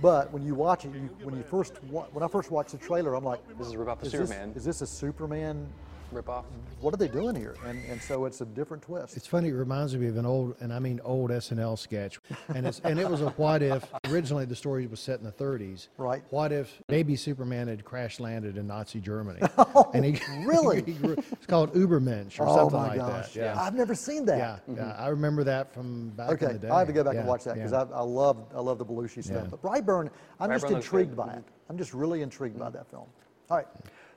But 0.00 0.32
when 0.32 0.42
you 0.44 0.54
watch 0.54 0.84
it, 0.84 0.94
you, 0.94 1.08
when 1.24 1.36
you 1.36 1.42
first 1.42 1.82
wa- 1.84 2.06
when 2.12 2.22
I 2.22 2.28
first 2.28 2.50
watched 2.50 2.72
the 2.72 2.78
trailer, 2.78 3.14
I'm 3.14 3.24
like, 3.24 3.40
This 3.58 3.66
is 3.68 3.72
a 3.74 3.78
rip-off 3.78 4.02
is 4.04 4.12
Superman. 4.12 4.48
This, 4.48 4.58
is 4.58 4.64
this 4.64 4.82
a 4.82 4.86
Superman? 4.86 5.66
Rip 6.10 6.28
off. 6.28 6.46
What 6.80 6.94
are 6.94 6.96
they 6.96 7.08
doing 7.08 7.34
here? 7.34 7.54
And 7.66 7.84
and 7.84 8.00
so 8.00 8.24
it's 8.24 8.40
a 8.40 8.46
different 8.46 8.82
twist. 8.82 9.16
It's 9.16 9.26
funny. 9.26 9.48
It 9.48 9.54
reminds 9.54 9.94
me 9.94 10.06
of 10.08 10.16
an 10.16 10.24
old, 10.24 10.54
and 10.60 10.72
I 10.72 10.78
mean 10.78 11.00
old 11.04 11.30
SNL 11.30 11.78
sketch, 11.78 12.18
and 12.54 12.66
it's 12.66 12.80
and 12.80 12.98
it 12.98 13.08
was 13.08 13.20
a 13.20 13.30
what 13.30 13.62
if. 13.62 13.84
Originally, 14.06 14.46
the 14.46 14.56
story 14.56 14.86
was 14.86 15.00
set 15.00 15.18
in 15.18 15.24
the 15.24 15.32
30s. 15.32 15.88
Right. 15.98 16.22
What 16.30 16.52
if 16.52 16.80
baby 16.86 17.14
Superman 17.16 17.68
had 17.68 17.84
crash 17.84 18.20
landed 18.20 18.56
in 18.56 18.66
Nazi 18.66 19.00
Germany? 19.00 19.40
Oh, 19.74 19.90
and 19.92 20.04
he, 20.04 20.20
really? 20.46 20.82
he 20.82 20.92
grew- 20.94 21.16
it's 21.32 21.46
called 21.46 21.74
Ubermensch 21.74 22.40
or 22.40 22.48
oh 22.48 22.56
something 22.56 22.78
my 22.78 22.88
like 22.88 22.98
gosh! 22.98 23.34
that. 23.34 23.36
Yeah. 23.36 23.60
I've 23.60 23.74
never 23.74 23.94
seen 23.94 24.24
that. 24.26 24.38
Yeah, 24.38 24.58
yeah, 24.66 24.74
mm-hmm. 24.74 25.02
I 25.02 25.08
remember 25.08 25.44
that 25.44 25.74
from 25.74 26.10
back 26.10 26.30
Okay, 26.30 26.46
in 26.46 26.52
the 26.52 26.58
day. 26.58 26.68
I 26.68 26.78
have 26.78 26.86
to 26.86 26.94
go 26.94 27.04
back 27.04 27.16
and 27.16 27.26
watch 27.26 27.44
that 27.44 27.54
because 27.56 27.72
yeah. 27.72 27.84
I, 27.92 27.98
I 27.98 28.02
love 28.02 28.46
I 28.54 28.60
love 28.60 28.78
the 28.78 28.86
Belushi 28.86 29.22
stuff. 29.22 29.42
Yeah. 29.44 29.48
But 29.50 29.62
Brightburn, 29.62 30.10
I'm 30.40 30.50
just 30.50 30.64
Brightburn 30.64 30.70
looks 30.70 30.84
intrigued 30.86 31.16
by 31.16 31.34
it. 31.34 31.44
I'm 31.68 31.76
just 31.76 31.92
really 31.92 32.22
intrigued 32.22 32.58
by 32.58 32.66
mm-hmm. 32.66 32.76
that 32.76 32.90
film. 32.90 33.06
All 33.50 33.56
right, 33.56 33.66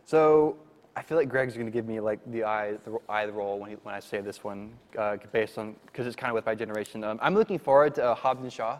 So 0.05 0.57
I 0.95 1.01
feel 1.01 1.17
like 1.17 1.29
Greg's 1.29 1.53
going 1.53 1.67
to 1.67 1.71
give 1.71 1.87
me 1.87 1.99
like 2.01 2.19
the 2.31 2.43
eye, 2.43 2.73
the 2.83 2.97
eye 3.07 3.25
the 3.25 3.31
roll 3.31 3.59
when, 3.59 3.69
he, 3.71 3.75
when 3.83 3.95
I 3.95 3.99
say 4.01 4.19
this 4.19 4.43
one, 4.43 4.73
uh, 4.97 5.15
based 5.31 5.57
on 5.57 5.75
because 5.85 6.05
it's 6.05 6.15
kind 6.17 6.31
of 6.31 6.35
with 6.35 6.45
my 6.45 6.53
generation. 6.55 7.03
Um, 7.03 7.17
I'm 7.21 7.33
looking 7.33 7.59
forward 7.59 7.95
to 7.95 8.03
uh, 8.09 8.15
Hobbs 8.15 8.43
and 8.43 8.51
Shaw, 8.51 8.77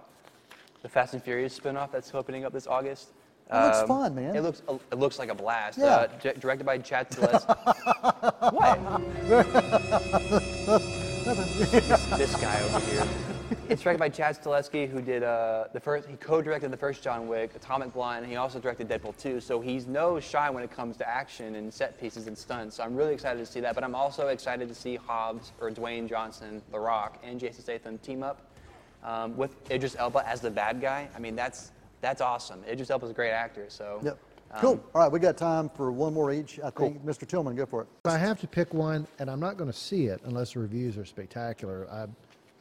the 0.81 0.89
Fast 0.89 1.13
and 1.13 1.23
Furious 1.23 1.57
spinoff 1.57 1.91
that's 1.91 2.13
opening 2.13 2.43
up 2.43 2.51
this 2.51 2.67
August. 2.67 3.09
It 3.49 3.55
looks 3.55 3.77
Um, 3.79 3.87
fun, 3.87 4.15
man. 4.15 4.35
It 4.35 4.41
looks 4.41 4.61
it 4.91 4.97
looks 4.97 5.19
like 5.19 5.29
a 5.29 5.35
blast. 5.35 5.77
Yeah. 5.77 5.85
Uh, 5.85 6.07
di- 6.21 6.33
directed 6.33 6.65
by 6.65 6.77
Chad 6.79 7.11
Stiles. 7.13 7.45
what? 8.51 8.79
this 12.17 12.35
guy 12.35 12.61
over 12.63 12.79
here. 12.91 13.07
It's 13.69 13.81
directed 13.81 13.99
by 13.99 14.09
Chad 14.09 14.41
Stahelski, 14.41 14.89
who 14.89 15.01
did 15.01 15.23
uh, 15.23 15.65
the 15.73 15.79
first. 15.79 16.07
He 16.07 16.15
co-directed 16.17 16.71
the 16.71 16.77
first 16.77 17.03
John 17.03 17.27
Wick, 17.27 17.51
Atomic 17.55 17.93
Blonde, 17.93 18.23
and 18.23 18.31
he 18.31 18.37
also 18.37 18.59
directed 18.59 18.87
Deadpool 18.87 19.17
2. 19.17 19.41
So 19.41 19.59
he's 19.59 19.87
no 19.87 20.19
shy 20.19 20.49
when 20.49 20.63
it 20.63 20.71
comes 20.71 20.97
to 20.97 21.07
action 21.07 21.55
and 21.55 21.73
set 21.73 21.99
pieces 21.99 22.27
and 22.27 22.37
stunts. 22.37 22.77
So 22.77 22.83
I'm 22.83 22.95
really 22.95 23.13
excited 23.13 23.39
to 23.39 23.45
see 23.45 23.59
that. 23.61 23.75
But 23.75 23.83
I'm 23.83 23.95
also 23.95 24.27
excited 24.27 24.67
to 24.69 24.75
see 24.75 24.95
Hobbs 24.95 25.51
or 25.59 25.69
Dwayne 25.69 26.07
Johnson, 26.07 26.61
The 26.71 26.79
Rock, 26.79 27.19
and 27.23 27.39
Jason 27.39 27.61
Statham 27.61 27.97
team 27.99 28.23
up 28.23 28.41
um, 29.03 29.35
with 29.35 29.55
Idris 29.69 29.95
Elba 29.97 30.27
as 30.27 30.41
the 30.41 30.51
bad 30.51 30.81
guy. 30.81 31.09
I 31.15 31.19
mean, 31.19 31.35
that's 31.35 31.71
that's 32.01 32.21
awesome. 32.21 32.63
Idris 32.67 32.89
Elba's 32.89 33.11
a 33.11 33.13
great 33.13 33.31
actor. 33.31 33.65
So 33.67 33.99
yep, 34.03 34.17
um, 34.51 34.61
cool. 34.61 34.83
All 34.95 35.01
right, 35.01 35.11
we 35.11 35.19
got 35.19 35.37
time 35.37 35.69
for 35.69 35.91
one 35.91 36.13
more 36.13 36.31
each. 36.31 36.59
I 36.63 36.69
think 36.69 37.05
Mr. 37.05 37.27
Tillman, 37.27 37.55
go 37.55 37.65
for 37.65 37.81
it. 37.81 37.87
I 38.05 38.17
have 38.17 38.39
to 38.41 38.47
pick 38.47 38.73
one, 38.73 39.07
and 39.19 39.29
I'm 39.29 39.39
not 39.39 39.57
going 39.57 39.71
to 39.71 39.77
see 39.77 40.07
it 40.07 40.21
unless 40.25 40.53
the 40.53 40.59
reviews 40.59 40.97
are 40.97 41.05
spectacular, 41.05 41.87
I, 41.91 42.07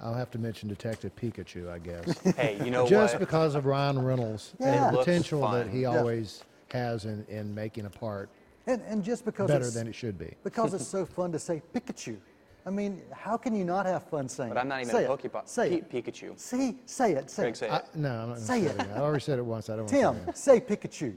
I'll 0.02 0.14
have 0.14 0.30
to 0.30 0.38
mention 0.38 0.68
Detective 0.68 1.14
Pikachu, 1.14 1.70
I 1.70 1.78
guess. 1.78 2.18
Hey, 2.36 2.58
you 2.64 2.70
know 2.70 2.86
Just 2.86 3.14
what? 3.14 3.20
because 3.20 3.54
of 3.54 3.66
Ryan 3.66 4.02
Reynolds 4.02 4.54
Yeah. 4.58 4.66
and 4.68 4.74
It 4.76 4.78
the 4.78 4.92
looks 4.92 5.04
potential 5.04 5.40
that 5.42 5.64
fun. 5.66 5.68
he 5.70 5.80
Yeah. 5.82 5.98
always 5.98 6.42
has 6.72 7.04
in, 7.04 7.24
in 7.28 7.54
making 7.54 7.84
a 7.86 7.90
part 7.90 8.30
And 8.66 8.80
and 8.88 9.02
just 9.04 9.24
because 9.24 9.48
better 9.48 9.64
it's, 9.66 9.74
than 9.74 9.86
it 9.88 9.94
should 9.94 10.18
be. 10.18 10.34
because 10.44 10.72
it's 10.76 10.86
so 10.86 11.04
fun 11.04 11.32
to 11.32 11.38
say 11.38 11.60
Pikachu. 11.74 12.16
I 12.66 12.70
mean, 12.70 13.00
how 13.12 13.36
can 13.38 13.54
you 13.54 13.64
not 13.64 13.86
have 13.86 14.04
fun 14.04 14.28
saying? 14.28 14.50
But 14.50 14.58
I'm 14.58 14.68
not 14.68 14.82
even 14.82 14.94
say 14.94 15.04
a 15.04 15.12
it. 15.12 15.18
Pokemon. 15.22 15.48
Say 15.48 15.80
Pi- 15.80 15.96
it. 15.98 16.04
Pikachu. 16.04 16.38
See, 16.38 16.76
say 16.86 17.12
it. 17.12 17.30
Say 17.30 17.42
Greg, 17.44 17.54
it. 17.54 17.56
say 17.56 17.68
I, 17.70 17.76
it. 17.78 17.84
no, 17.94 18.08
I'm 18.10 18.16
not 18.18 18.24
going 18.26 18.34
to 18.36 18.40
Say 18.46 18.60
say 18.60 18.66
it. 18.70 18.80
it. 18.80 18.86
I 18.94 18.98
already 19.00 19.20
said 19.22 19.38
it 19.38 19.44
once. 19.44 19.70
I 19.70 19.76
don't 19.76 19.90
want 19.92 20.16
to 20.16 20.24
Tim, 20.24 20.34
say 20.34 20.56
it. 20.56 20.62
again. 20.68 20.80
say 20.90 21.08
Pikachu. 21.08 21.14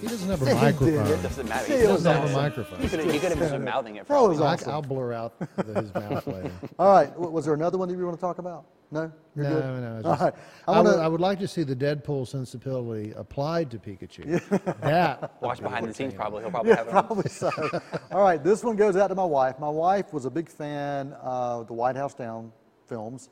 He 0.00 0.06
doesn't 0.06 0.28
have 0.30 0.42
a 0.42 0.44
Say 0.44 0.54
he 0.54 0.60
did 0.60 0.64
microphone. 0.64 1.06
it. 1.06 1.10
It 1.18 1.22
doesn't 1.22 1.48
matter. 1.48 1.64
See, 1.66 1.72
He 1.72 1.78
it 1.78 1.82
still 1.82 1.92
was 1.94 2.02
doesn't 2.04 2.22
have 2.22 2.30
a 2.30 2.42
microphone. 2.42 2.80
He 2.80 2.88
could, 2.88 3.00
he 3.10 3.18
could 3.18 3.32
have 3.36 3.50
been 3.50 3.64
mouthing 3.64 3.96
it. 3.96 4.06
That 4.06 4.14
was 4.20 4.36
probably. 4.38 4.46
I, 4.46 4.52
awesome. 4.54 4.70
I'll 4.72 4.82
blur 4.82 5.12
out 5.12 5.38
the, 5.56 5.80
his 5.80 5.94
mouth 5.94 6.26
later. 6.26 6.50
All 6.78 6.92
right. 6.92 7.10
w- 7.12 7.30
Was 7.30 7.44
there 7.46 7.54
another 7.54 7.78
one 7.78 7.88
that 7.88 7.96
you 7.96 8.04
want 8.04 8.16
to 8.16 8.20
talk 8.20 8.38
about? 8.38 8.64
No. 8.90 9.12
You're 9.36 9.44
no, 9.44 9.50
good? 9.60 9.80
no. 9.82 9.96
All 9.96 10.02
Just, 10.16 10.22
right. 10.22 10.34
I, 10.66 10.72
I 10.72 10.80
would, 10.80 10.88
wanna- 10.90 11.02
I 11.02 11.08
would 11.08 11.20
like 11.20 11.38
to 11.40 11.48
see 11.48 11.62
the 11.62 11.76
Deadpool 11.76 12.26
sensibility 12.28 13.12
applied 13.16 13.70
to 13.72 13.78
Pikachu. 13.78 14.40
That 14.80 15.32
Watch 15.42 15.60
behind 15.60 15.86
the 15.88 15.92
scenes. 15.92 16.14
Probably 16.14 16.42
he'll 16.42 16.50
probably 16.50 16.70
Yeah, 16.70 16.76
have 16.78 16.86
it. 16.86 16.90
probably 16.92 17.28
so. 17.28 17.50
All 18.12 18.22
right, 18.22 18.42
this 18.42 18.62
one 18.64 18.76
goes 18.76 18.96
out 18.96 19.08
to 19.08 19.14
my 19.14 19.24
wife. 19.24 19.58
My 19.58 19.68
wife 19.68 20.12
was 20.12 20.24
a 20.24 20.30
big 20.30 20.48
fan 20.48 21.12
of 21.20 21.66
the 21.66 21.74
White 21.74 21.96
House 21.96 22.14
Down 22.14 22.50
films, 22.86 23.28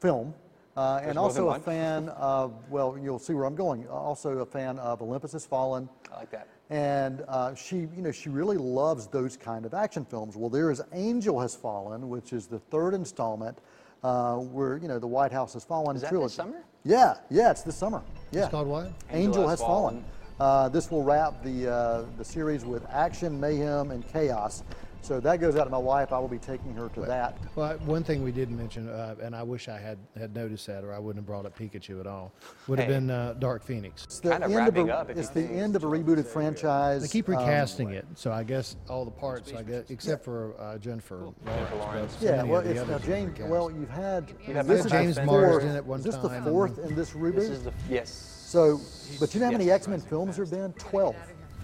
film, 0.00 0.32
uh, 0.76 1.00
and 1.02 1.18
also 1.18 1.50
a 1.50 1.58
fan 1.58 2.08
of, 2.10 2.52
well, 2.70 2.98
you'll 3.00 3.18
see 3.18 3.34
where 3.34 3.44
I'm 3.44 3.54
going, 3.54 3.86
also 3.88 4.38
a 4.38 4.46
fan 4.46 4.78
of 4.78 5.02
Olympus 5.02 5.32
Has 5.32 5.46
Fallen. 5.46 5.88
I 6.12 6.16
like 6.16 6.30
that. 6.30 6.48
And 6.70 7.22
uh, 7.28 7.54
she, 7.54 7.76
you 7.76 8.02
know, 8.02 8.10
she 8.10 8.30
really 8.30 8.56
loves 8.56 9.06
those 9.06 9.36
kind 9.36 9.66
of 9.66 9.74
action 9.74 10.04
films. 10.04 10.36
Well, 10.36 10.50
there 10.50 10.70
is 10.70 10.82
Angel 10.92 11.38
Has 11.40 11.54
Fallen, 11.54 12.08
which 12.08 12.32
is 12.32 12.46
the 12.46 12.58
third 12.58 12.94
installment, 12.94 13.58
uh, 14.02 14.36
where 14.36 14.76
you 14.76 14.88
know 14.88 14.98
the 14.98 15.06
White 15.06 15.32
House 15.32 15.54
has 15.54 15.64
fallen 15.64 15.96
Is 15.96 16.02
that 16.02 16.10
trilogy. 16.10 16.26
this 16.26 16.34
summer? 16.34 16.62
Yeah, 16.84 17.14
yeah, 17.30 17.50
it's 17.50 17.62
this 17.62 17.76
summer. 17.76 18.02
Yeah. 18.32 18.42
It's 18.42 18.50
called 18.50 18.68
what? 18.68 18.92
Angel, 19.10 19.48
has, 19.48 19.60
fallen. 19.60 20.04
Uh, 20.38 20.68
this 20.68 20.90
will 20.90 21.02
wrap 21.02 21.42
the 21.42 21.72
uh, 21.72 22.04
the 22.18 22.24
series 22.24 22.64
with 22.64 22.84
action, 22.90 23.40
mayhem, 23.40 23.90
and 23.90 24.06
chaos. 24.12 24.62
So 25.04 25.20
that 25.20 25.38
goes 25.38 25.54
out 25.56 25.64
to 25.64 25.70
my 25.70 25.76
wife. 25.76 26.14
I 26.14 26.18
will 26.18 26.28
be 26.28 26.38
taking 26.38 26.72
her 26.76 26.88
to 26.94 27.00
that. 27.02 27.36
Well, 27.56 27.76
one 27.84 28.02
thing 28.02 28.22
we 28.22 28.32
didn't 28.32 28.56
mention, 28.56 28.88
uh, 28.88 29.16
and 29.22 29.36
I 29.36 29.42
wish 29.42 29.68
I 29.68 29.78
had, 29.78 29.98
had 30.18 30.34
noticed 30.34 30.66
that, 30.66 30.82
or 30.82 30.94
I 30.94 30.98
wouldn't 30.98 31.18
have 31.22 31.26
brought 31.26 31.44
up 31.44 31.58
Pikachu 31.58 32.00
at 32.00 32.06
all, 32.06 32.32
would 32.68 32.78
have 32.78 32.88
Hey. 32.88 32.94
been 32.94 33.10
uh, 33.10 33.34
Dark 33.38 33.62
Phoenix. 33.62 34.04
It's 34.04 34.20
the 34.20 34.30
Kind 34.30 34.44
of 34.44 34.50
end 34.50 34.60
of 34.68 34.74
wrapping 34.74 34.88
a, 34.88 34.94
up, 34.94 35.10
It's 35.10 35.28
the 35.28 35.42
end 35.44 35.76
of 35.76 35.84
a 35.84 35.86
rebooted 35.86 36.24
franchise. 36.26 37.02
They 37.02 37.08
keep 37.08 37.28
Um, 37.28 37.34
recasting 37.36 37.90
it, 37.90 38.06
so 38.14 38.32
I 38.32 38.44
guess 38.44 38.76
all 38.88 39.04
the 39.04 39.10
parts, 39.10 39.52
I 39.52 39.62
guess, 39.62 39.90
except 39.90 40.24
for 40.24 40.54
uh, 40.58 40.78
Jennifer 40.78 41.16
Lawrence. 41.16 41.36
but 41.44 41.76
Lawrence. 41.76 42.16
yeah, 42.22 42.42
well, 42.42 42.60
it's 42.62 42.88
now 42.88 42.98
James. 42.98 43.38
Well, 43.40 43.70
you've 43.70 43.90
had. 43.90 44.32
You've 44.46 44.56
had 44.56 44.66
this 44.66 44.84
Michael 44.84 44.86
is 44.86 44.92
James 44.92 45.16
the 45.16 45.24
Marsden 45.26 45.60
fourth- 45.60 45.76
at 45.76 45.84
one 45.84 45.98
Is 45.98 46.04
this 46.06 46.16
the 46.16 46.28
time, 46.28 46.36
and 46.38 46.46
fourth 46.46 46.78
in 46.78 46.94
this 46.94 47.10
reboot? 47.10 47.34
This 47.34 47.50
is 47.50 47.62
the 47.64 47.72
yes. 47.90 48.10
so, 48.10 48.80
but 49.20 49.34
you 49.34 49.40
know 49.40 49.46
how 49.46 49.52
many 49.52 49.70
X 49.70 49.86
Men 49.86 50.00
films 50.00 50.36
there 50.36 50.46
have 50.46 50.50
been? 50.50 50.72
Twelve. 50.78 51.14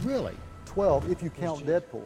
Really? 0.03 0.35
12 0.67 1.11
if 1.11 1.21
you 1.23 1.31
count 1.31 1.67
Deadpool, 1.67 2.05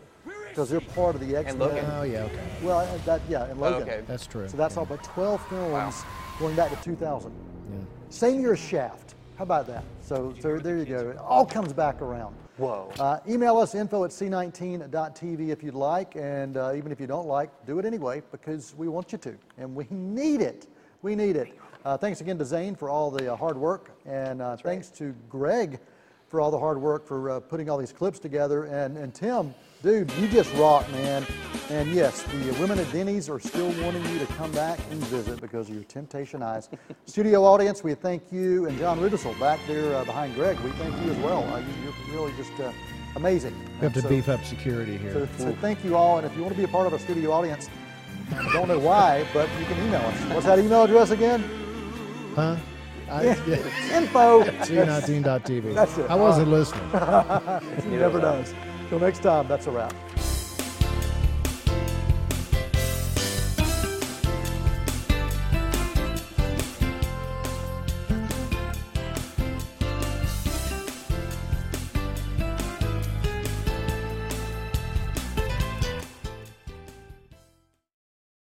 because 0.55 0.71
they're 0.71 0.81
part 0.81 1.17
of 1.17 1.21
the 1.21 1.35
X 1.35 1.51
And 1.51 1.59
Men. 1.59 1.69
Logan. 1.69 1.85
Oh, 1.91 2.03
yeah, 2.05 2.23
okay. 2.23 2.49
Well, 2.63 2.79
uh, 2.79 2.97
that 2.99 3.21
yeah, 3.29 3.47
and 3.47 3.61
Logan. 3.61 3.83
okay. 3.83 4.03
That's 4.07 4.25
true. 4.25 4.49
So 4.49 4.57
that's 4.57 4.77
yeah. 4.77 4.81
all, 4.81 4.87
but 4.87 5.03
12 5.03 5.49
films 5.49 6.05
going 6.39 6.55
back 6.55 6.71
to 6.71 6.77
2000. 6.85 7.33
Yeah. 7.33 7.79
Same 8.09 8.41
year 8.41 8.53
as 8.53 8.61
Shaft. 8.61 9.17
How 9.37 9.43
about 9.43 9.67
that? 9.67 9.83
So, 10.01 10.33
so 10.39 10.59
there 10.59 10.79
you 10.79 10.85
go. 10.85 11.11
It 11.11 11.19
all 11.19 11.45
comes 11.45 11.73
back 11.73 12.01
around. 12.01 12.37
Whoa. 12.57 12.93
Uh, 13.01 13.19
email 13.29 13.57
us 13.57 13.75
info 13.75 14.05
at 14.05 14.13
c19.tv 14.13 15.49
if 15.49 15.65
you'd 15.65 15.75
like, 15.75 16.15
and 16.15 16.57
uh, 16.57 16.73
even 16.77 16.93
if 16.93 17.01
you 17.01 17.09
don't 17.09 17.27
like, 17.27 17.51
do 17.67 17.81
it 17.81 17.85
anyway 17.85 18.23
because 18.31 18.77
we 18.77 18.87
want 18.87 19.11
you 19.11 19.19
to, 19.19 19.35
and 19.59 19.75
we 19.75 19.89
need 19.91 20.41
it. 20.41 20.69
We 21.03 21.17
need 21.17 21.35
it. 21.35 21.59
Uh, 21.85 21.97
thanks 21.97 22.21
again 22.21 22.39
to 22.39 22.45
Zane 22.45 22.77
for 22.77 22.89
all 22.89 23.11
the 23.11 23.33
uh, 23.33 23.37
hard 23.37 23.57
work, 23.57 23.91
and 24.07 24.41
uh, 24.41 24.57
thanks 24.57 24.89
to 24.91 25.17
Greg 25.29 25.81
for 26.29 26.41
all 26.41 26.53
the 26.53 26.59
hard 26.59 26.81
work 26.81 27.05
for 27.05 27.31
uh, 27.31 27.41
putting 27.41 27.69
all 27.69 27.77
these 27.77 27.93
clips 27.93 28.21
together, 28.21 28.65
and, 28.67 28.97
and 28.97 29.13
Tim, 29.13 29.53
dude, 29.85 30.11
you 30.13 30.27
just 30.29 30.53
rock, 30.55 30.91
man. 30.91 31.25
And 31.69 31.93
yes, 31.93 32.23
the 32.23 32.53
women 32.59 32.79
at 32.79 32.91
Denny's 32.91 33.29
are 33.29 33.39
still 33.39 33.69
wanting 33.83 34.05
you 34.07 34.19
to 34.19 34.27
come 34.35 34.51
back 34.53 34.79
and 34.91 34.99
visit 35.05 35.41
because 35.41 35.69
of 35.69 35.75
your 35.75 35.85
temptation 35.85 36.43
eyes. 36.43 36.71
Studio 37.05 37.45
audience, 37.45 37.85
we 37.85 37.95
thank 37.95 38.33
you, 38.33 38.67
and 38.67 38.79
John 38.79 38.99
Rudisell 38.99 39.39
back 39.39 39.61
there 39.67 39.95
uh, 39.95 40.05
behind 40.05 40.35
Greg, 40.35 40.59
we 40.61 40.71
thank 40.73 40.95
you 41.05 41.13
as 41.13 41.19
well. 41.19 41.45
Uh, 41.53 41.59
you, 41.59 41.67
you're 41.85 42.23
really 42.23 42.33
just 42.37 42.59
uh, 42.61 42.73
amazing. 43.17 43.55
We 43.75 43.85
have 43.85 43.93
to 43.93 44.01
So- 44.01 44.09
beef 44.09 44.29
up 44.29 44.43
security 44.45 44.97
here. 44.97 45.13
so, 45.13 45.29
so 45.45 45.53
thank 45.61 45.85
you 45.85 45.97
all, 45.97 46.17
and 46.17 46.27
if 46.27 46.35
you 46.35 46.43
want 46.43 46.55
to 46.55 46.59
be 46.59 46.65
a 46.65 46.69
part 46.69 46.87
of 46.87 46.95
our 46.95 46.99
studio 46.99 47.31
audience, 47.31 47.69
I 48.35 48.53
don't 48.55 48.69
know 48.69 48.79
why, 48.79 49.27
but 49.35 49.51
you 49.61 49.67
can 49.67 49.87
email 49.87 50.01
us. 50.01 50.21
What's 50.33 50.47
that 50.47 50.59
email 50.59 50.85
address 50.85 51.11
again? 51.11 51.45
Huh? 52.35 52.57
I, 53.11 53.23
yeah. 53.25 53.35
Info. 53.99 54.45
C19.tv. 54.45 55.75
That's 55.75 55.99
it. 55.99 56.11
I 56.11 56.15
wasn't 56.15 56.49
listening. 56.49 56.91
He 57.91 57.97
never 57.97 58.19
does. 58.19 58.55
Till 58.95 59.01
next 59.01 59.25
time, 59.25 59.49
that's 59.49 59.67
a 59.67 59.73
wrap. 59.73 60.04